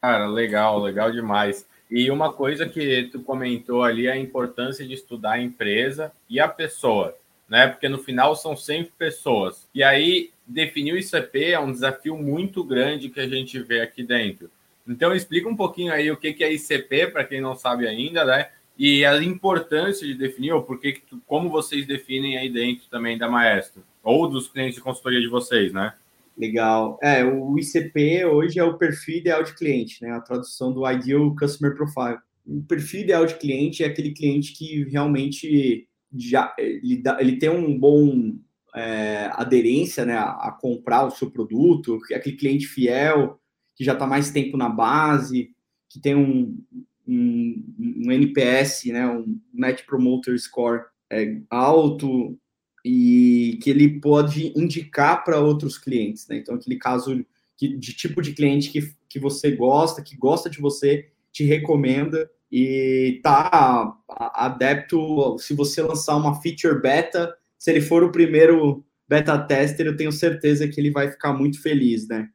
[0.00, 1.66] Cara, legal, legal demais.
[1.90, 6.38] E uma coisa que tu comentou ali é a importância de estudar a empresa e
[6.38, 7.16] a pessoa,
[7.48, 7.66] né?
[7.66, 9.66] Porque no final são sempre pessoas.
[9.74, 14.02] E aí definir o ICP é um desafio muito grande que a gente vê aqui
[14.02, 14.50] dentro.
[14.88, 18.48] Então, explica um pouquinho aí o que é ICP, para quem não sabe ainda, né?
[18.78, 23.28] E a importância de definir, ou por que, como vocês definem aí dentro também da
[23.28, 25.92] Maestro, ou dos clientes de consultoria de vocês, né?
[26.36, 26.98] Legal.
[27.02, 30.12] É, o ICP hoje é o perfil ideal de cliente, né?
[30.12, 32.18] A tradução do Ideal Customer Profile.
[32.46, 37.50] O perfil ideal de cliente é aquele cliente que realmente já ele, dá, ele tem
[37.50, 38.36] um bom
[38.74, 43.38] é, aderência né, a, a, comprar o seu produto, aquele cliente fiel,
[43.78, 45.52] que já está mais tempo na base,
[45.88, 46.60] que tem um,
[47.06, 52.36] um, um, NPS, né, um Net Promoter Score é, alto
[52.84, 56.26] e que ele pode indicar para outros clientes.
[56.26, 56.38] Né?
[56.38, 57.24] Então, aquele caso
[57.56, 62.28] que, de tipo de cliente que, que você gosta, que gosta de você, te recomenda
[62.50, 65.38] e tá adepto.
[65.38, 70.10] Se você lançar uma feature beta, se ele for o primeiro beta tester, eu tenho
[70.10, 72.28] certeza que ele vai ficar muito feliz, né?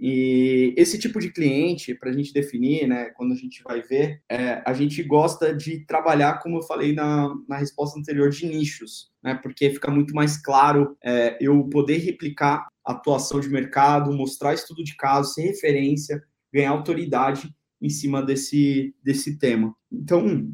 [0.00, 4.22] E esse tipo de cliente, para a gente definir, né, quando a gente vai ver,
[4.30, 9.12] é, a gente gosta de trabalhar, como eu falei na, na resposta anterior, de nichos,
[9.22, 14.54] né, porque fica muito mais claro é, eu poder replicar a atuação de mercado, mostrar
[14.54, 19.74] estudo de caso, ser referência, ganhar autoridade em cima desse, desse tema.
[19.92, 20.50] Então,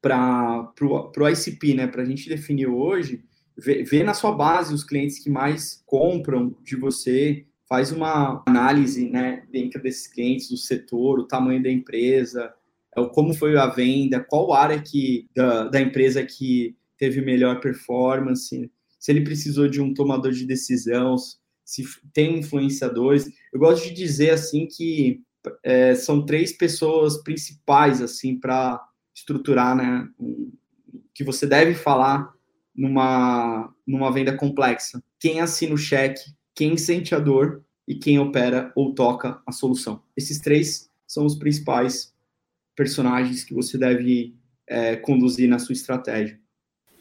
[0.00, 3.22] para o ICP, né, para a gente definir hoje,
[3.56, 9.44] ver na sua base os clientes que mais compram de você, faz uma análise né,
[9.50, 12.52] dentro desses clientes, do setor, o tamanho da empresa,
[12.94, 18.70] é como foi a venda, qual área que, da, da empresa que teve melhor performance,
[18.98, 21.16] se ele precisou de um tomador de decisão,
[21.64, 21.82] se
[22.12, 23.32] tem influenciadores.
[23.50, 25.22] Eu gosto de dizer assim que
[25.62, 30.06] é, são três pessoas principais assim para estruturar, né,
[31.14, 32.34] que você deve falar
[32.76, 35.02] numa numa venda complexa.
[35.18, 36.22] Quem assina o cheque,
[36.54, 40.02] quem sente a dor e quem opera ou toca a solução.
[40.16, 42.12] Esses três são os principais
[42.76, 44.34] personagens que você deve
[44.66, 46.38] é, conduzir na sua estratégia.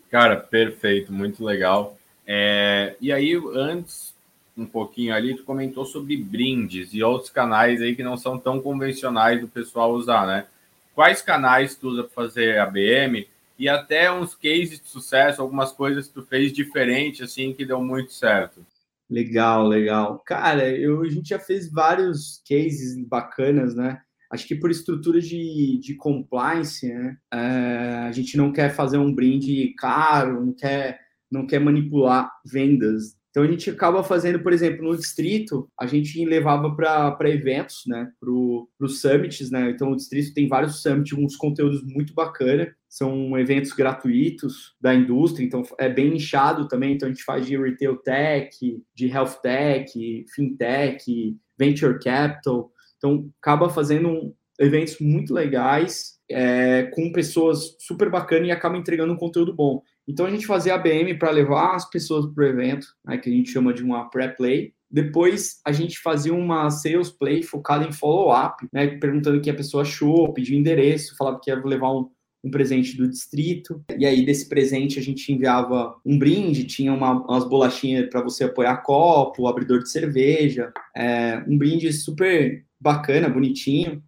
[0.09, 1.97] Cara, perfeito, muito legal.
[2.27, 4.13] É, e aí, antes,
[4.57, 8.61] um pouquinho ali, tu comentou sobre brindes e outros canais aí que não são tão
[8.61, 10.45] convencionais do pessoal usar, né?
[10.93, 16.07] Quais canais tu usa para fazer ABM e até uns cases de sucesso, algumas coisas
[16.07, 18.65] que tu fez diferente, assim, que deu muito certo?
[19.11, 20.23] Legal, legal.
[20.25, 23.99] Cara, eu, a gente já fez vários cases bacanas, né?
[24.31, 27.17] Acho que por estrutura de, de compliance, né?
[27.33, 30.97] É, a gente não quer fazer um brinde caro, não quer,
[31.29, 36.23] não quer manipular vendas Então a gente acaba fazendo, por exemplo, no distrito, a gente
[36.25, 39.71] levava para eventos, né, para os summits, né?
[39.71, 45.45] Então o distrito tem vários summits, uns conteúdos muito bacana, são eventos gratuitos da indústria,
[45.45, 46.93] então é bem inchado também.
[46.93, 52.69] Então a gente faz de retail tech, de health tech, fintech, venture capital.
[52.97, 59.17] Então acaba fazendo eventos muito legais é, com pessoas super bacanas e acaba entregando um
[59.17, 59.81] conteúdo bom.
[60.07, 63.29] Então a gente fazia a BM para levar as pessoas para o evento, né, que
[63.29, 64.73] a gente chama de uma pré-play.
[64.89, 69.55] Depois a gente fazia uma sales play focada em follow-up, né, perguntando o que a
[69.55, 72.09] pessoa achou, pediu endereço, falava que ia levar um,
[72.43, 73.81] um presente do distrito.
[73.97, 78.43] E aí, desse presente, a gente enviava um brinde, tinha uma, umas bolachinhas para você
[78.43, 84.03] apoiar copo, abridor de cerveja, é, um brinde super bacana, bonitinho,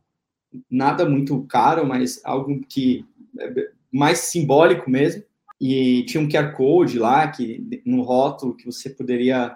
[0.70, 3.06] nada muito caro, mas algo que
[3.40, 5.24] é mais simbólico mesmo
[5.66, 9.56] e tinha um QR Code lá, que no rótulo, que você poderia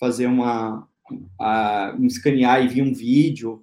[0.00, 0.88] fazer uma,
[1.98, 3.62] um escanear e vir um vídeo,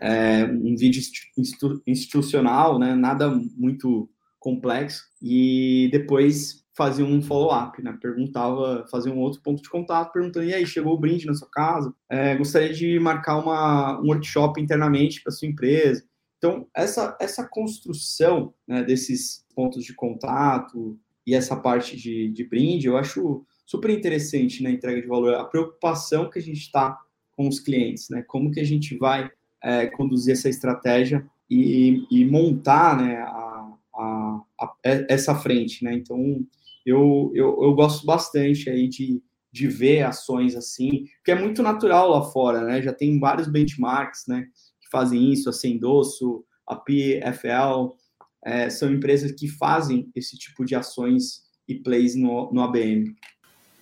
[0.00, 1.02] é, um vídeo
[1.36, 4.08] institu institucional, né, nada muito
[4.40, 10.46] complexo, e depois fazia um follow-up, né, perguntava, fazia um outro ponto de contato, perguntando,
[10.46, 11.94] e aí, chegou o brinde na sua casa?
[12.10, 16.02] É, gostaria de marcar uma, um workshop internamente para sua empresa.
[16.42, 22.88] Então, essa, essa construção né, desses pontos de contato e essa parte de, de brinde,
[22.88, 26.98] eu acho super interessante na entrega de valor, a preocupação que a gente está
[27.36, 28.24] com os clientes, né?
[28.26, 29.30] Como que a gente vai
[29.62, 34.74] é, conduzir essa estratégia e, e montar né, a, a, a,
[35.08, 35.94] essa frente, né?
[35.94, 36.44] Então,
[36.84, 42.10] eu, eu, eu gosto bastante aí de, de ver ações assim, que é muito natural
[42.10, 42.82] lá fora, né?
[42.82, 44.48] Já tem vários benchmarks, né?
[44.92, 47.96] Fazem isso, a Sendosso, a PFL,
[48.44, 53.16] é, são empresas que fazem esse tipo de ações e plays no, no ABM.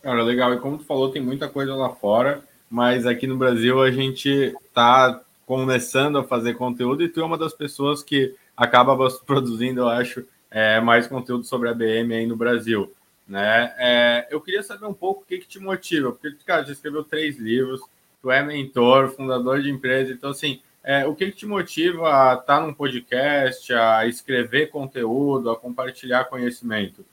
[0.03, 0.55] Cara, legal.
[0.55, 4.29] E como tu falou, tem muita coisa lá fora, mas aqui no Brasil a gente
[4.65, 8.97] está começando a fazer conteúdo e tu é uma das pessoas que acaba
[9.27, 12.93] produzindo, eu acho, é, mais conteúdo sobre a ABM aí no Brasil.
[13.27, 13.75] Né?
[13.79, 17.05] É, eu queria saber um pouco o que, que te motiva, porque, cara, já escreveu
[17.05, 17.81] três livros,
[18.21, 22.59] tu é mentor, fundador de empresa, então, assim, é, o que, te motiva a estar
[22.59, 27.05] tá num podcast, a escrever conteúdo, a compartilhar conhecimento?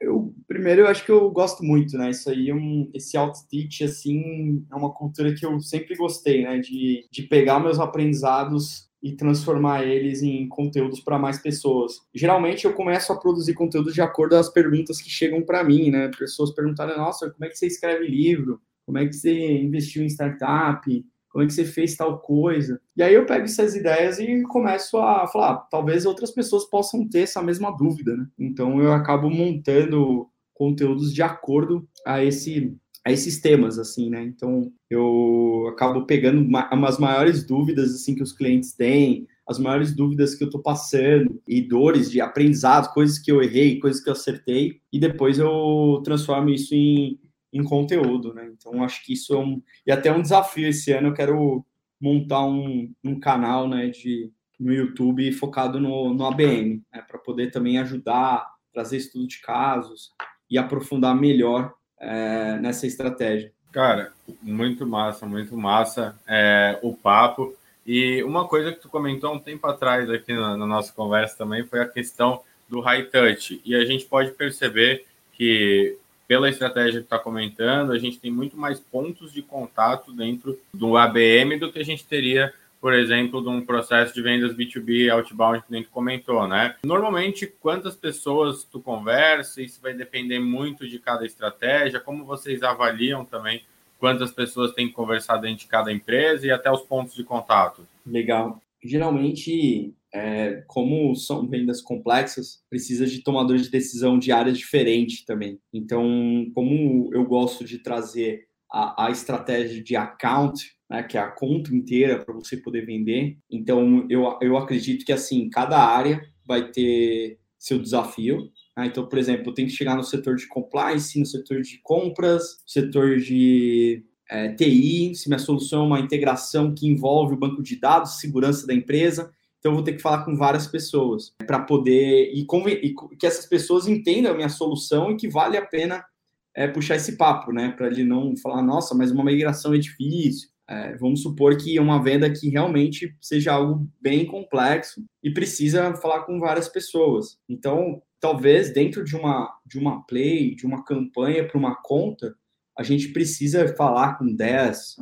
[0.00, 2.10] Eu, primeiro, eu acho que eu gosto muito, né?
[2.10, 6.58] Isso aí, um, esse out-teach, assim, é uma cultura que eu sempre gostei, né?
[6.58, 12.00] De, de pegar meus aprendizados e transformar eles em conteúdos para mais pessoas.
[12.14, 15.90] Geralmente eu começo a produzir conteúdo de acordo com as perguntas que chegam para mim,
[15.90, 16.10] né?
[16.16, 18.60] Pessoas perguntarem: "Nossa, como é que você escreve livro?
[18.86, 21.04] Como é que você investiu em startup?
[21.32, 22.78] Como é que você fez tal coisa.
[22.96, 27.08] E aí eu pego essas ideias e começo a falar, ah, talvez outras pessoas possam
[27.08, 28.26] ter essa mesma dúvida, né?
[28.38, 34.22] Então eu acabo montando conteúdos de acordo a esse a esses temas assim, né?
[34.22, 40.36] Então eu acabo pegando umas maiores dúvidas assim que os clientes têm, as maiores dúvidas
[40.36, 44.12] que eu estou passando e dores de aprendizado, coisas que eu errei, coisas que eu
[44.12, 47.18] acertei, e depois eu transformo isso em
[47.52, 48.50] em conteúdo, né?
[48.52, 51.08] Então acho que isso é um e até um desafio esse ano.
[51.08, 51.64] Eu quero
[52.00, 57.50] montar um, um canal, né, de no YouTube focado no, no ABM, né, para poder
[57.50, 60.10] também ajudar, trazer estudo de casos
[60.48, 63.52] e aprofundar melhor é, nessa estratégia.
[63.72, 64.12] Cara,
[64.42, 67.54] muito massa, muito massa é, o papo.
[67.84, 71.64] E uma coisa que tu comentou um tempo atrás aqui na, na nossa conversa também
[71.64, 73.60] foi a questão do high touch.
[73.64, 75.98] E a gente pode perceber que
[76.32, 80.96] pela estratégia que está comentando, a gente tem muito mais pontos de contato dentro do
[80.96, 85.60] ABM do que a gente teria, por exemplo, de um processo de vendas B2B outbound
[85.60, 86.74] que a gente comentou, né?
[86.86, 93.26] Normalmente, quantas pessoas tu conversa, isso vai depender muito de cada estratégia, como vocês avaliam
[93.26, 93.62] também
[93.98, 97.86] quantas pessoas têm conversado dentro de cada empresa e até os pontos de contato.
[98.06, 98.58] Legal.
[98.82, 105.58] Geralmente, é, como são vendas complexas, precisa de tomadores de decisão de áreas diferentes também.
[105.72, 111.30] Então, como eu gosto de trazer a, a estratégia de account, né, que é a
[111.30, 116.70] conta inteira para você poder vender, então eu, eu acredito que assim cada área vai
[116.70, 118.50] ter seu desafio.
[118.76, 118.86] Né?
[118.86, 122.62] Então, por exemplo, eu tenho que chegar no setor de compliance, no setor de compras,
[122.66, 127.78] setor de é, TI, se minha solução é uma integração que envolve o banco de
[127.78, 129.32] dados, segurança da empresa.
[129.62, 132.44] Então, eu vou ter que falar com várias pessoas para poder e,
[132.82, 136.04] e, que essas pessoas entendam a minha solução e que vale a pena
[136.52, 137.70] é, puxar esse papo, né?
[137.70, 140.48] Para ele não falar, nossa, mas uma migração é difícil.
[140.68, 145.94] É, vamos supor que é uma venda que realmente seja algo bem complexo e precisa
[145.94, 147.38] falar com várias pessoas.
[147.48, 152.34] Então, talvez dentro de uma de uma play, de uma campanha para uma conta,
[152.76, 154.96] a gente precisa falar com 10,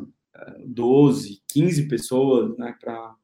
[0.67, 3.15] 12, 15 pessoas, né, para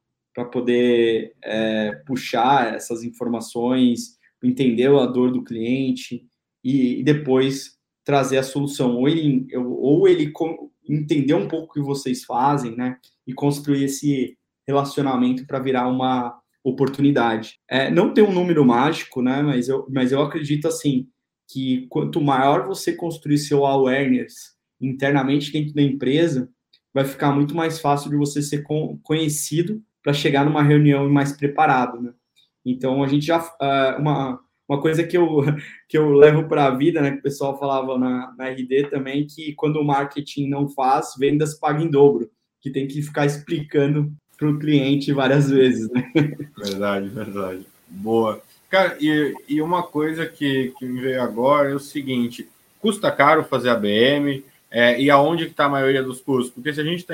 [0.45, 6.25] poder é, puxar essas informações, entender a dor do cliente
[6.63, 8.95] e, e depois trazer a solução.
[8.95, 10.31] Ou ele, ou ele
[10.87, 16.39] entender um pouco o que vocês fazem, né, e construir esse relacionamento para virar uma
[16.63, 17.59] oportunidade.
[17.69, 21.07] É, não tem um número mágico, né, mas eu, mas eu acredito assim
[21.47, 26.49] que quanto maior você construir seu awareness internamente dentro da empresa,
[26.93, 28.63] vai ficar muito mais fácil de você ser
[29.03, 32.13] conhecido para chegar numa reunião mais preparado, né?
[32.65, 35.43] Então a gente já uh, uma uma coisa que eu
[35.89, 37.11] que eu levo para a vida, né?
[37.11, 41.55] Que o pessoal falava na, na RD também que quando o marketing não faz, vendas
[41.55, 42.31] pagam em dobro,
[42.61, 46.09] que tem que ficar explicando para o cliente várias vezes, né?
[46.57, 47.67] Verdade, verdade.
[47.89, 48.41] Boa.
[48.69, 52.47] Cara, e, e uma coisa que, que me veio agora é o seguinte:
[52.79, 54.41] custa caro fazer ABM
[54.71, 56.53] é, e aonde está a maioria dos custos?
[56.53, 57.13] Porque se a gente está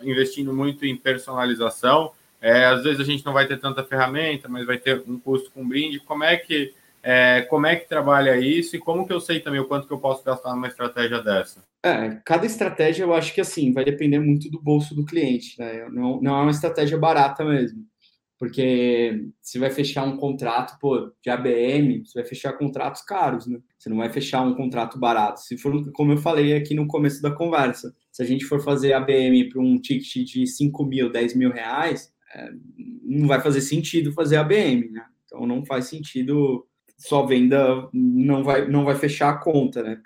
[0.00, 4.66] investindo muito em personalização, é, às vezes a gente não vai ter tanta ferramenta, mas
[4.66, 6.00] vai ter um custo com brinde.
[6.00, 6.72] Como é que
[7.02, 9.92] é, como é que trabalha isso e como que eu sei também o quanto que
[9.92, 11.62] eu posso gastar numa estratégia dessa?
[11.82, 15.88] É, cada estratégia eu acho que assim vai depender muito do bolso do cliente, né?
[15.90, 17.86] Não, não é uma estratégia barata mesmo
[18.38, 23.58] porque você vai fechar um contrato pô, de ABM, você vai fechar contratos caros, né?
[23.76, 25.40] Você não vai fechar um contrato barato.
[25.40, 28.92] Se for, como eu falei aqui no começo da conversa, se a gente for fazer
[28.92, 32.12] ABM para um ticket de 5 mil, 10 mil reais,
[33.02, 35.04] não vai fazer sentido fazer ABM, né?
[35.24, 36.66] Então não faz sentido
[36.96, 40.00] só venda, não vai, não vai fechar a conta, né?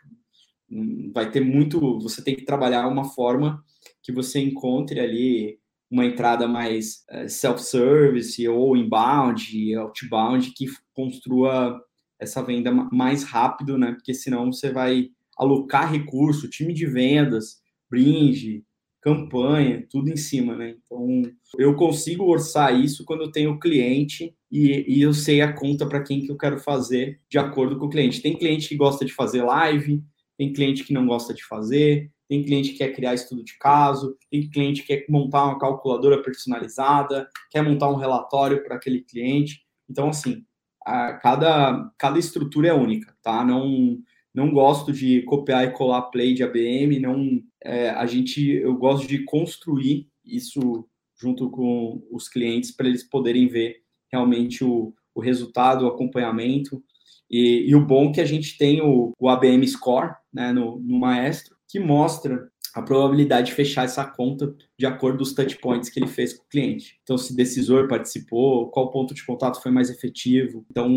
[1.13, 3.63] Vai ter muito, você tem que trabalhar uma forma
[4.03, 5.59] que você encontre ali
[5.91, 11.79] uma entrada mais uh, self-service ou inbound, outbound, que construa
[12.19, 13.93] essa venda mais rápido, né?
[13.93, 17.61] Porque senão você vai alocar recurso, time de vendas,
[17.91, 18.65] brinde,
[19.03, 20.77] campanha, tudo em cima, né?
[20.79, 21.23] Então,
[21.59, 26.03] eu consigo orçar isso quando eu tenho cliente e, e eu sei a conta para
[26.03, 28.23] quem que eu quero fazer de acordo com o cliente.
[28.23, 30.03] Tem cliente que gosta de fazer live,
[30.39, 34.17] tem cliente que não gosta de fazer, tem cliente que quer criar estudo de caso,
[34.31, 39.63] tem cliente que quer montar uma calculadora personalizada, quer montar um relatório para aquele cliente.
[39.91, 40.45] Então, assim,
[40.87, 43.45] a, cada, cada estrutura é única, tá?
[43.45, 43.99] Não,
[44.35, 49.07] não gosto de copiar e colar play de ABM, não, é, a gente, eu gosto
[49.07, 50.87] de construir isso
[51.21, 53.77] junto com os clientes para eles poderem ver
[54.11, 56.83] realmente o, o resultado, o acompanhamento.
[57.31, 60.79] E, e, o bom é que a gente tem o, o ABM Score né, no,
[60.81, 65.59] no Maestro, que mostra a probabilidade de fechar essa conta de acordo com os touch
[65.59, 66.99] points que ele fez com o cliente.
[67.03, 70.91] Então, se decisor participou, qual ponto de contato foi mais efetivo, então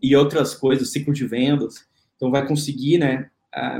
[0.00, 1.86] e outras coisas, ciclo de vendas.
[2.22, 3.28] Então, vai conseguir, né,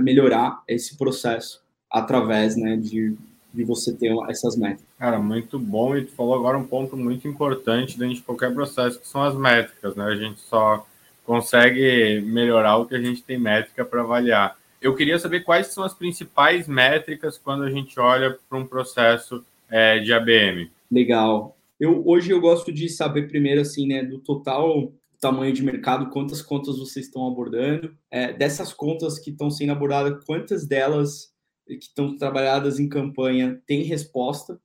[0.01, 3.17] melhorar esse processo através, né, de,
[3.55, 4.87] de você ter essas métricas.
[4.99, 5.97] Cara, muito bom.
[5.97, 9.35] E tu falou agora um ponto muito importante dentro de qualquer processo, que são as
[9.35, 10.05] métricas, né?
[10.05, 10.87] A gente só
[11.25, 15.85] consegue melhorar o que a gente tem métrica para avaliar eu queria saber quais são
[15.85, 20.69] as principais métricas quando a gente olha para um processo é, de ABM.
[20.91, 21.57] Legal.
[21.79, 26.43] Eu, hoje eu gosto de saber primeiro assim, né, do total tamanho de mercado, quantas
[26.43, 31.33] contas vocês estão abordando, é, dessas contas que estão sendo abordadas, quantas delas
[31.65, 34.61] que estão trabalhadas em campanha têm resposta,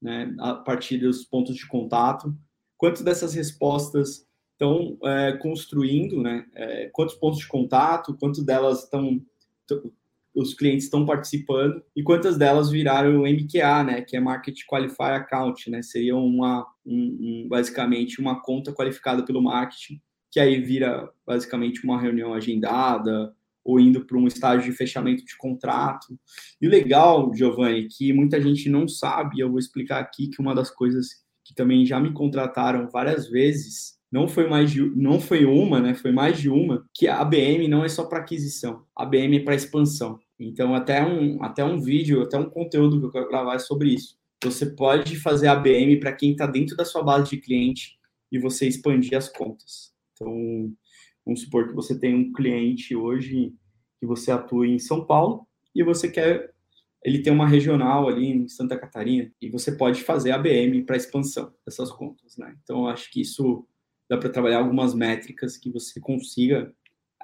[0.00, 2.36] né, a partir dos pontos de contato,
[2.76, 9.24] quantas dessas respostas estão é, construindo, né, é, quantos pontos de contato, quantas delas estão
[10.34, 15.70] os clientes estão participando e quantas delas viraram MQA, né, que é Market Qualifier Account,
[15.70, 21.84] né, seria uma, um, um, basicamente uma conta qualificada pelo marketing, que aí vira basicamente
[21.84, 23.32] uma reunião agendada
[23.64, 26.18] ou indo para um estágio de fechamento de contrato.
[26.60, 30.54] E o legal, Giovanni, que muita gente não sabe, eu vou explicar aqui que uma
[30.54, 35.44] das coisas que também já me contrataram várias vezes não foi mais de, não foi
[35.44, 35.92] uma, né?
[35.94, 39.40] Foi mais de uma que a ABM não é só para aquisição, a ABM é
[39.40, 40.20] para expansão.
[40.38, 43.94] Então até um até um vídeo, até um conteúdo que eu quero gravar é sobre
[43.94, 44.18] isso.
[44.42, 47.98] Você pode fazer ABM para quem está dentro da sua base de cliente
[48.30, 49.94] e você expandir as contas.
[50.12, 50.72] Então,
[51.24, 53.54] vamos supor que você tem um cliente hoje
[53.98, 56.52] que você atua em São Paulo e você quer
[57.04, 61.52] ele tem uma regional ali em Santa Catarina e você pode fazer ABM para expansão
[61.64, 62.56] dessas contas, né?
[62.62, 63.66] Então, acho que isso
[64.08, 66.74] dá para trabalhar algumas métricas que você consiga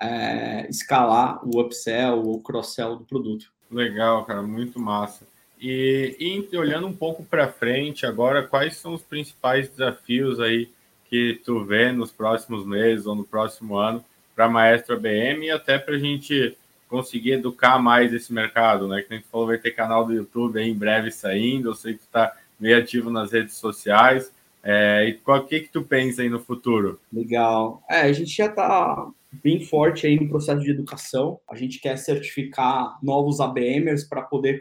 [0.01, 3.53] é, escalar o upsell ou cross-sell do produto.
[3.71, 5.27] Legal, cara, muito massa.
[5.61, 10.71] E, e olhando um pouco para frente agora, quais são os principais desafios aí
[11.09, 14.03] que tu vê nos próximos meses ou no próximo ano
[14.35, 16.57] para Maestro ABM e até para a gente
[16.89, 19.03] conseguir educar mais esse mercado, né?
[19.03, 21.95] Que a gente falou, vai ter canal do YouTube aí em breve saindo, eu sei
[21.95, 24.33] que está meio ativo nas redes sociais.
[24.63, 27.01] É, e qual que, que tu pensa aí no futuro?
[27.13, 27.83] Legal.
[27.89, 31.41] É, a gente já está bem forte aí no processo de educação.
[31.49, 34.59] A gente quer certificar novos ABMers para poder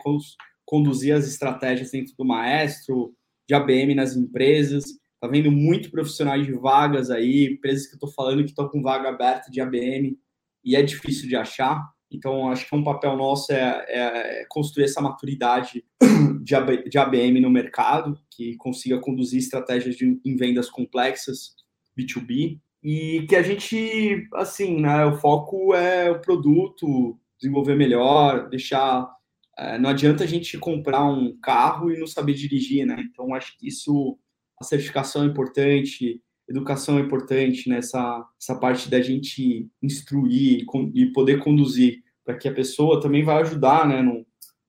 [0.65, 3.13] conduzir as estratégias dentro do Maestro,
[3.47, 4.85] de ABM nas empresas.
[5.19, 8.81] Tá vendo muito profissionais de vagas aí, empresas que eu estou falando que estão com
[8.81, 10.17] vaga aberta de ABM
[10.63, 11.83] e é difícil de achar.
[12.11, 15.83] Então, acho que um papel nosso é, é construir essa maturidade
[16.41, 21.55] de, ABM no mercado, que consiga conduzir estratégias de, em vendas complexas,
[21.97, 29.09] B2B, e que a gente, assim, né, o foco é o produto, desenvolver melhor, deixar.
[29.57, 33.03] É, não adianta a gente comprar um carro e não saber dirigir, né?
[33.11, 34.17] Então, acho que isso,
[34.59, 40.65] a certificação é importante, educação é importante nessa essa parte da gente instruir
[40.95, 44.25] e poder conduzir para que a pessoa também vai ajudar, né, no,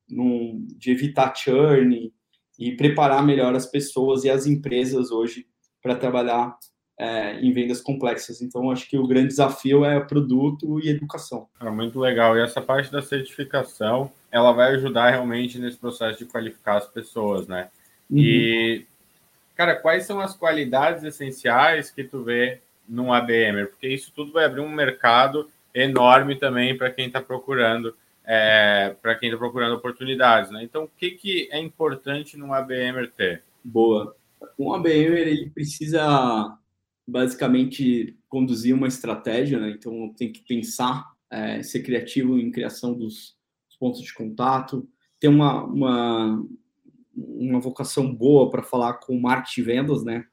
[0.08, 2.12] no, de evitar churn
[2.58, 5.46] e preparar melhor as pessoas e as empresas hoje
[5.82, 6.56] para trabalhar
[7.00, 8.42] é, em vendas complexas.
[8.42, 11.48] Então, acho que o grande desafio é produto e educação.
[11.58, 12.36] É muito legal.
[12.36, 17.46] E essa parte da certificação, ela vai ajudar realmente nesse processo de qualificar as pessoas,
[17.46, 17.68] né?
[18.10, 18.18] Uhum.
[18.18, 18.86] E
[19.60, 23.66] Cara, quais são as qualidades essenciais que tu vê num ABM?
[23.66, 27.94] Porque isso tudo vai abrir um mercado enorme também para quem está procurando,
[28.24, 30.62] é, para quem está procurando oportunidades, né?
[30.62, 33.42] Então, o que, que é importante num ABM ter?
[33.62, 34.16] Boa.
[34.58, 36.56] Um ABM ele precisa
[37.10, 39.70] basicamente conduzir uma estratégia, né?
[39.70, 43.38] Então tem que pensar, é, ser criativo em criação dos,
[43.80, 44.86] pontos de contato,
[45.18, 46.46] ter uma, uma,
[47.16, 50.24] uma vocação boa para falar com marketing vendas, né?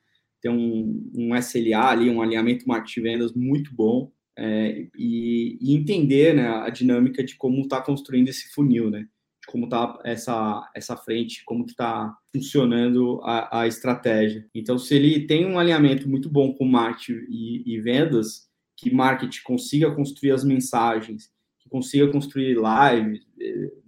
[0.41, 6.36] Tem um, um SLA ali, um alinhamento marketing vendas muito bom é, e, e, entender
[6.36, 9.07] né, a dinâmica de como está construindo esse funil, né?
[9.48, 14.45] Como está essa, essa frente, como está funcionando a, a, estratégia.
[14.54, 19.41] Então, se ele tem um alinhamento muito bom com marketing e, e vendas, que marketing
[19.43, 23.22] consiga construir as mensagens, que consiga construir live,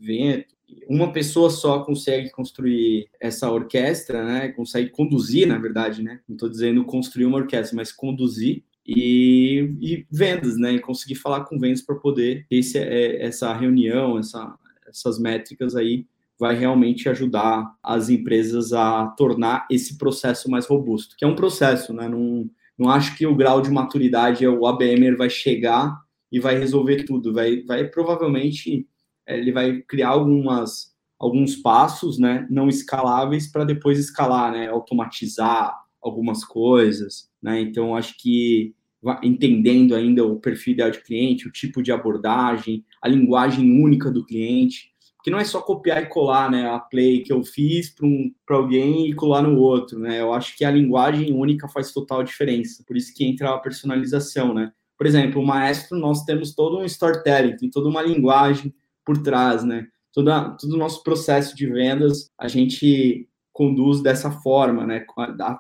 [0.02, 0.56] evento,
[0.88, 4.50] uma pessoa só consegue construir essa orquestra, né?
[4.50, 6.20] Consegue conduzir, na verdade, né?
[6.28, 10.74] Não estou dizendo construir uma orquestra, mas conduzir e, e vendas, né?
[10.74, 14.56] E conseguir falar com vendas para poder ter esse, é, essa reunião, essa,
[14.90, 16.06] essas métricas aí
[16.40, 21.94] vai realmente ajudar as empresas a tornar esse processo mais robusto, que é um processo,
[21.94, 22.08] né?
[22.08, 26.58] Não, não acho que o grau de maturidade é o ABM vai chegar e vai
[26.58, 28.88] resolver tudo, vai, vai provavelmente
[29.28, 36.46] ele vai criar algumas alguns passos, né, não escaláveis para depois escalar, né, automatizar algumas
[36.46, 37.60] coisas, né?
[37.60, 38.74] Então acho que
[39.22, 44.26] entendendo ainda o perfil ideal de cliente, o tipo de abordagem, a linguagem única do
[44.26, 44.90] cliente,
[45.20, 48.32] porque não é só copiar e colar, né, a play que eu fiz para um,
[48.50, 50.22] alguém e colar no outro, né?
[50.22, 52.84] Eu acho que a linguagem única faz total diferença.
[52.88, 54.72] Por isso que entra a personalização, né?
[54.98, 58.74] Por exemplo, o maestro nós temos todo um storytelling, tem toda uma linguagem
[59.06, 59.88] por trás, né?
[60.14, 65.06] Toda, todo o nosso processo de vendas a gente conduz dessa forma, né?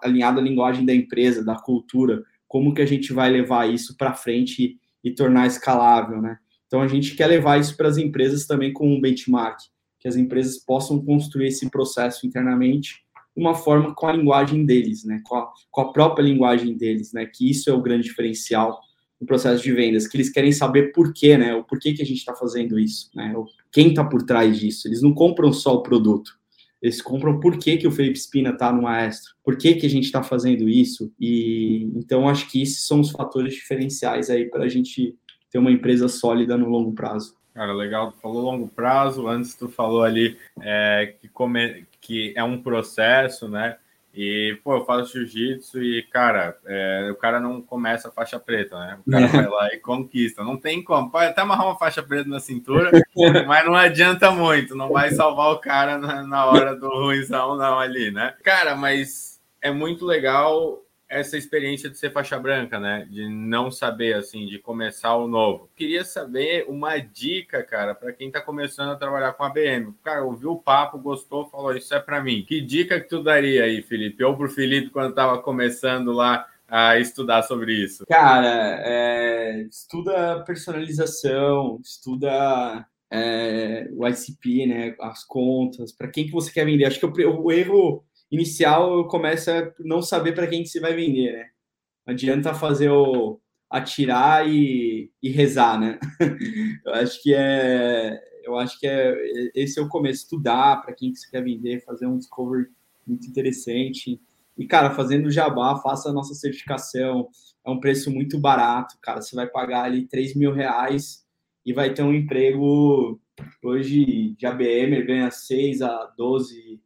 [0.02, 4.14] Alinhado à linguagem da empresa, da cultura, como que a gente vai levar isso para
[4.14, 6.38] frente e, e tornar escalável, né?
[6.70, 9.57] Então a gente quer levar isso para as empresas também com um benchmark,
[9.99, 13.03] que as empresas possam construir esse processo internamente
[13.36, 15.20] de uma forma com a linguagem deles, né?
[15.26, 17.26] Com a, com a própria linguagem deles, né?
[17.26, 18.80] Que isso é o grande diferencial
[19.20, 21.55] no processo de vendas, que eles querem saber por quê, né?
[21.55, 23.34] O porquê que a gente está fazendo isso, né?
[23.72, 24.88] Quem está por trás disso?
[24.88, 26.39] Eles não compram só o produto,
[26.82, 29.89] eles compram por que, que o Felipe Spina está no Maestro, por que, que a
[29.89, 31.11] gente está fazendo isso.
[31.20, 35.17] E então acho que esses são os fatores diferenciais aí para a gente
[35.52, 37.36] ter uma empresa sólida no longo prazo.
[37.54, 38.12] Cara, legal.
[38.12, 43.50] Tu falou longo prazo, antes tu falou ali é, que, come, que é um processo,
[43.50, 43.78] né?
[44.14, 48.78] E, pô, eu faço jiu-jitsu e, cara, é, o cara não começa a faixa preta,
[48.80, 48.97] né?
[49.06, 50.43] O cara vai lá e conquista.
[50.43, 51.12] Não tem como.
[51.12, 52.91] Pode até amarrar uma faixa preta na cintura,
[53.47, 54.76] mas não adianta muito.
[54.76, 58.36] Não vai salvar o cara na, na hora do ruimzão, não, ali, né?
[58.43, 63.07] Cara, mas é muito legal essa experiência de ser faixa branca, né?
[63.10, 65.70] De não saber, assim, de começar o novo.
[65.76, 69.93] Queria saber uma dica, cara, para quem tá começando a trabalhar com a BM.
[70.03, 72.45] Cara, ouviu o papo, gostou, falou, isso é para mim.
[72.47, 74.24] Que dica que tu daria aí, Felipe?
[74.24, 78.05] Ou pro Felipe quando tava começando lá a estudar sobre isso?
[78.07, 84.95] Cara, é, estuda personalização, estuda é, o ICP, né?
[84.99, 86.86] As contas, para quem que você quer vender.
[86.86, 90.93] Acho que o, o erro inicial começa a não saber para quem que você vai
[90.93, 91.49] vender, né?
[92.05, 95.99] Não adianta fazer o, atirar e, e rezar, né?
[96.86, 99.15] eu acho que é, eu acho que é
[99.53, 102.67] esse é o começo, estudar para quem que você quer vender, fazer um discovery
[103.05, 104.19] muito interessante.
[104.57, 107.30] E, cara, fazendo jabá, faça a nossa certificação.
[107.65, 109.21] É um preço muito barato, cara.
[109.21, 111.25] Você vai pagar ali 3 mil reais
[111.65, 113.19] e vai ter um emprego
[113.63, 116.82] hoje de ABM, ganha 6 a 12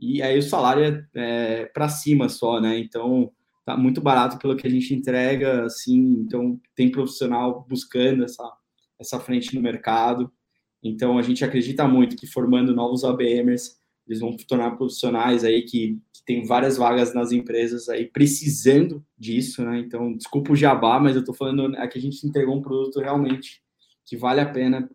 [0.00, 2.78] e aí o salário é, é para cima só, né?
[2.78, 3.32] Então
[3.64, 5.98] tá muito barato pelo que a gente entrega, assim.
[6.20, 8.44] Então tem profissional buscando essa
[8.98, 10.32] essa frente no mercado.
[10.82, 13.76] Então a gente acredita muito que formando novos ABMers
[14.06, 19.04] eles vão se tornar profissionais aí que, que tem várias vagas nas empresas aí precisando
[19.18, 19.80] disso, né?
[19.80, 23.00] Então, desculpa o jabá, mas eu tô falando é que a gente entregou um produto
[23.00, 23.60] realmente
[24.04, 24.88] que vale a pena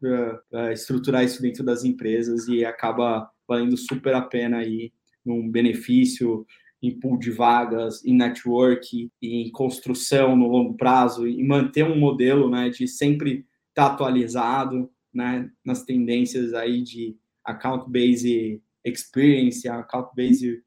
[0.49, 4.93] para estruturar isso dentro das empresas e acaba valendo super a pena aí
[5.25, 6.45] num benefício
[6.81, 12.49] em pool de vagas, em network, em construção no longo prazo, e manter um modelo
[12.49, 20.63] né, de sempre estar tá atualizado né, nas tendências aí de account-based experience, account-based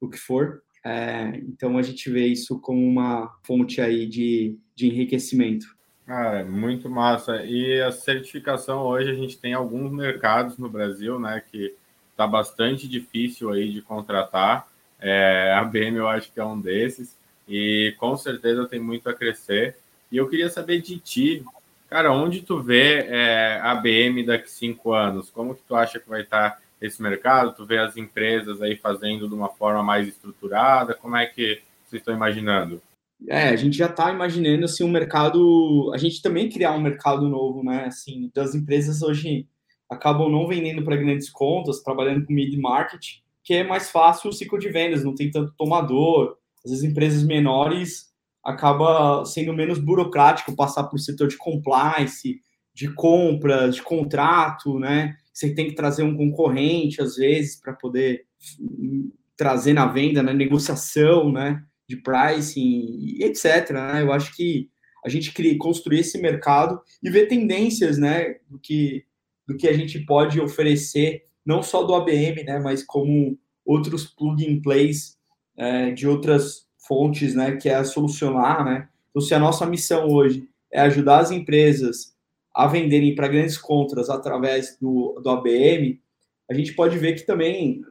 [0.00, 0.62] o que for.
[0.84, 5.66] É, então a gente vê isso como uma fonte aí de, de enriquecimento.
[6.06, 7.44] Ah, muito massa.
[7.44, 11.74] E a certificação hoje a gente tem alguns mercados no Brasil, né, que
[12.16, 14.66] está bastante difícil aí de contratar.
[14.98, 17.14] É, a BM eu acho que é um desses
[17.46, 19.76] e com certeza tem muito a crescer.
[20.10, 21.44] E eu queria saber de ti,
[21.88, 25.28] cara, onde tu vê é, a BM daqui cinco anos?
[25.28, 27.54] Como que tu acha que vai estar esse mercado?
[27.54, 30.94] Tu vê as empresas aí fazendo de uma forma mais estruturada?
[30.94, 32.80] Como é que vocês estão imaginando?
[33.28, 37.28] É, a gente já está imaginando assim um mercado, a gente também criar um mercado
[37.28, 37.84] novo, né?
[37.86, 39.46] Assim, das empresas hoje
[39.88, 44.32] acabam não vendendo para grandes contas, trabalhando com mid market, que é mais fácil o
[44.32, 46.36] ciclo de vendas, não tem tanto tomador.
[46.64, 48.12] Às vezes empresas menores
[48.44, 52.40] acaba sendo menos burocrático passar por setor de compliance,
[52.74, 55.16] de compras, de contrato, né?
[55.32, 58.24] Você tem que trazer um concorrente às vezes para poder
[59.36, 61.62] trazer na venda, na negociação, né?
[61.88, 63.70] de pricing, etc.
[63.70, 64.02] Né?
[64.02, 64.68] Eu acho que
[65.04, 69.04] a gente construir esse mercado e ver tendências, né, do que
[69.46, 74.44] do que a gente pode oferecer, não só do ABM, né, mas como outros plug
[74.46, 75.16] and plays
[75.56, 78.88] é, de outras fontes, né, que é solucionar, né.
[79.10, 82.14] Então, se a nossa missão hoje é ajudar as empresas
[82.54, 86.00] a venderem para grandes contras através do, do ABM,
[86.50, 87.82] a gente pode ver que também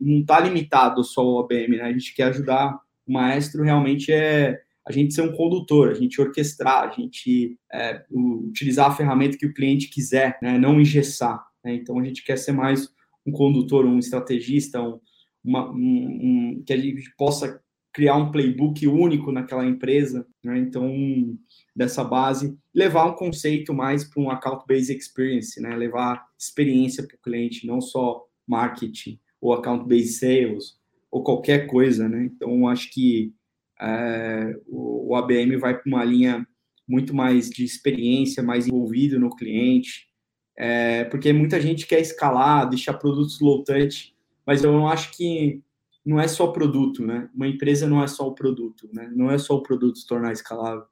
[0.00, 1.82] não está limitado só ao ABM, né?
[1.84, 6.20] A gente quer ajudar o maestro realmente é a gente ser um condutor, a gente
[6.20, 11.44] orquestrar, a gente é, utilizar a ferramenta que o cliente quiser, né, não engessar.
[11.64, 11.74] Né?
[11.74, 12.88] Então a gente quer ser mais
[13.26, 14.98] um condutor, um estrategista, um,
[15.44, 17.60] uma, um, um, que a gente possa
[17.92, 20.26] criar um playbook único naquela empresa.
[20.42, 20.58] Né?
[20.58, 21.36] Então,
[21.74, 25.76] dessa base, levar um conceito mais para um account-based experience, né?
[25.76, 30.78] levar experiência para o cliente, não só marketing ou account-based sales
[31.10, 32.24] ou qualquer coisa, né?
[32.24, 33.34] Então, acho que
[33.80, 36.46] é, o, o, ABM vai para uma linha
[36.86, 40.08] muito mais de experiência, mais envolvido no cliente,
[40.56, 44.14] é, porque muita gente quer escalar, deixar produtos low touch,
[44.46, 45.62] mas eu acho que
[46.04, 47.30] não é só produto, né?
[47.34, 49.10] Uma empresa não é só o produto, né?
[49.14, 50.84] Não é só o produto se tornar escalável.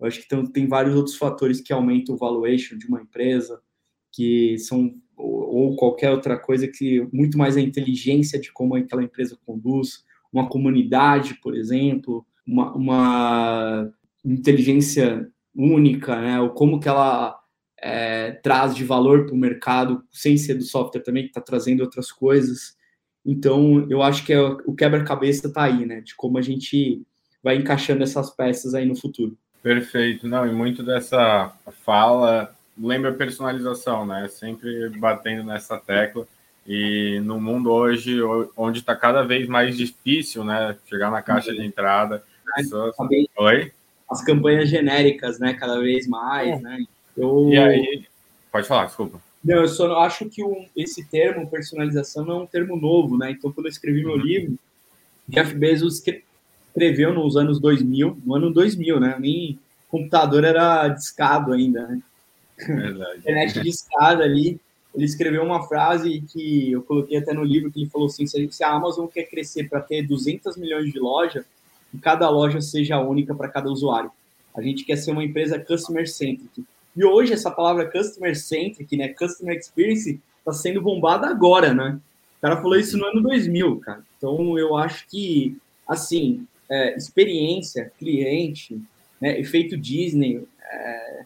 [0.00, 3.60] Eu acho que tem, tem vários outros fatores que aumentam o valuation de uma empresa,
[4.10, 9.38] que são ou qualquer outra coisa que muito mais a inteligência de como aquela empresa
[9.46, 13.92] conduz, uma comunidade, por exemplo, uma, uma
[14.24, 16.40] inteligência única, né?
[16.40, 17.38] Ou como que ela
[17.78, 21.80] é, traz de valor para o mercado, sem ser do software também, que está trazendo
[21.80, 22.76] outras coisas.
[23.24, 26.00] Então, eu acho que é, o quebra-cabeça está aí, né?
[26.00, 27.02] De como a gente
[27.42, 29.36] vai encaixando essas peças aí no futuro.
[29.62, 30.26] Perfeito.
[30.26, 31.52] Não, e muito dessa
[31.84, 34.28] fala lembra personalização, né?
[34.28, 36.26] Sempre batendo nessa tecla.
[36.66, 38.18] E no mundo hoje,
[38.56, 40.76] onde está cada vez mais difícil, né?
[40.86, 42.22] Chegar na caixa de entrada.
[42.54, 42.94] Pessoas...
[43.36, 43.72] Oi?
[44.10, 45.54] As campanhas genéricas, né?
[45.54, 46.84] Cada vez mais, né?
[47.16, 47.48] Eu...
[47.50, 48.06] E aí,
[48.50, 49.20] pode falar, desculpa.
[49.44, 53.32] Não, eu só acho que um, esse termo, personalização, não é um termo novo, né?
[53.32, 54.20] Então, quando eu escrevi meu uhum.
[54.20, 54.58] livro,
[55.28, 56.02] Jeff Bezos
[56.68, 59.16] escreveu nos anos 2000, no ano 2000, né?
[59.18, 62.02] Nem computador era discado ainda, né?
[62.56, 63.18] Verdade.
[63.18, 64.60] internet de escada ali.
[64.94, 68.62] Ele escreveu uma frase que eu coloquei até no livro, que ele falou assim, se
[68.62, 71.44] a Amazon quer crescer para ter 200 milhões de lojas,
[71.92, 74.10] e cada loja seja única para cada usuário.
[74.54, 76.64] A gente quer ser uma empresa customer-centric.
[76.94, 81.98] E hoje essa palavra customer-centric, né, customer experience, está sendo bombada agora, né?
[82.38, 84.02] O cara falou isso no ano 2000, cara.
[84.18, 85.56] Então eu acho que,
[85.88, 88.80] assim, é, experiência, cliente,
[89.20, 91.24] né, efeito Disney, é,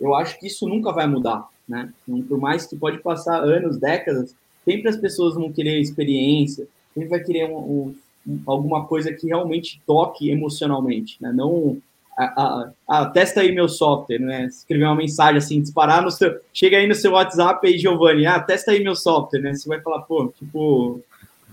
[0.00, 1.92] eu acho que isso nunca vai mudar, né?
[2.06, 7.20] Por mais que pode passar anos, décadas, sempre as pessoas vão querer experiência, sempre vai
[7.20, 7.94] querer um, um,
[8.46, 11.32] alguma coisa que realmente toque emocionalmente, né?
[11.32, 11.80] Não
[12.18, 14.46] a, a, a, testa aí meu software, né?
[14.46, 16.40] Escrever uma mensagem assim, disparar no seu.
[16.52, 19.54] Chega aí no seu WhatsApp aí, Giovanni, ah, testa aí meu software, né?
[19.54, 21.00] Você vai falar, pô, tipo.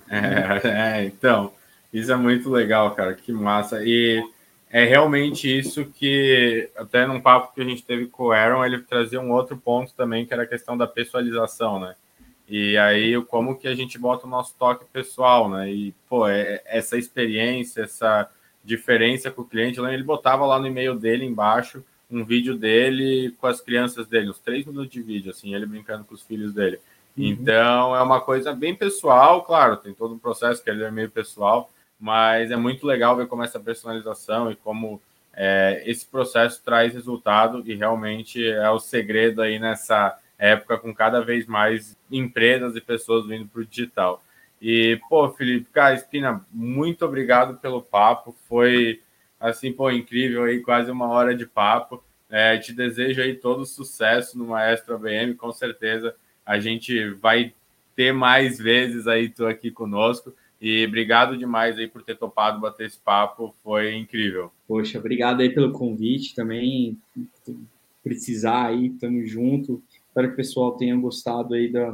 [0.10, 1.52] É, é, então,
[1.94, 3.84] isso é muito legal, cara, que massa.
[3.84, 4.24] E
[4.72, 8.80] é realmente isso que, até num papo que a gente teve com o Aaron, ele
[8.80, 11.96] trazia um outro ponto também, que era a questão da pessoalização, né?
[12.48, 15.72] E aí, como que a gente bota o nosso toque pessoal, né?
[15.72, 18.30] E, pô, é, essa experiência, essa
[18.64, 23.48] diferença com o cliente, ele botava lá no e-mail dele embaixo um vídeo dele com
[23.48, 26.80] as crianças dele, uns três minutos de vídeo, assim, ele brincando com os filhos dele.
[27.18, 27.26] Uhum.
[27.26, 31.10] Então, é uma coisa bem pessoal, claro, tem todo um processo que ele é meio
[31.10, 31.70] pessoal,
[32.00, 35.02] mas é muito legal ver como essa personalização e como
[35.34, 41.22] é, esse processo traz resultado e realmente é o segredo aí nessa época com cada
[41.22, 44.24] vez mais empresas e pessoas vindo para o digital.
[44.62, 48.36] E, pô, Felipe, cara, Espina, muito obrigado pelo papo.
[48.48, 49.02] Foi,
[49.40, 52.04] assim, pô, incrível aí, quase uma hora de papo.
[52.30, 56.16] É, te desejo aí todo sucesso no Maestro ABM, com certeza
[56.46, 57.54] a gente vai
[57.96, 60.34] ter mais vezes aí tu aqui conosco.
[60.62, 64.52] E obrigado demais aí por ter topado bater esse papo, foi incrível.
[64.68, 66.98] Poxa, obrigado aí pelo convite também.
[68.04, 69.84] Precisar aí, tamo junto.
[70.16, 71.94] Espero que o pessoal tenha gostado aí da,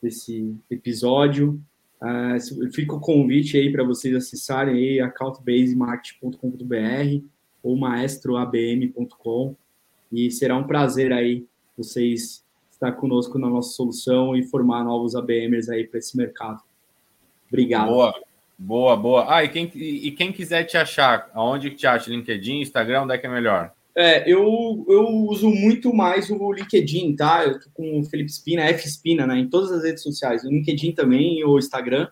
[0.00, 1.60] desse episódio.
[2.00, 7.24] Uh, fica o convite aí para vocês acessarem aí accountbasemarket.com.br
[7.64, 9.56] ou maestroabm.com
[10.12, 11.44] e será um prazer aí
[11.76, 16.62] vocês estar conosco na nossa solução e formar novos ABMers aí para esse mercado.
[17.48, 17.88] Obrigado.
[17.88, 18.14] Boa,
[18.56, 19.34] boa, boa.
[19.34, 22.10] Ah, e quem, e quem quiser te achar, aonde te acha?
[22.10, 23.74] LinkedIn, Instagram, onde é que é melhor?
[23.96, 27.44] É, eu, eu uso muito mais o LinkedIn, tá?
[27.46, 29.38] Eu tô com o Felipe Spina, F Spina, né?
[29.38, 30.44] Em todas as redes sociais.
[30.44, 32.06] O LinkedIn também, ou Instagram.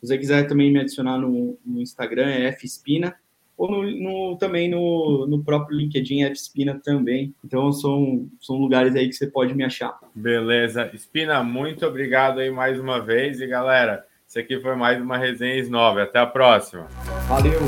[0.00, 3.14] Se você quiser também me adicionar no, no Instagram, é F Spina.
[3.56, 7.34] Ou no, no, também no, no próprio LinkedIn, F Spina também.
[7.42, 9.98] Então, são, são lugares aí que você pode me achar.
[10.14, 10.90] Beleza.
[10.94, 13.40] Spina, muito obrigado aí mais uma vez.
[13.40, 16.02] E, galera, isso aqui foi mais uma resenha nova.
[16.02, 16.86] Até a próxima.
[17.26, 17.60] Valeu!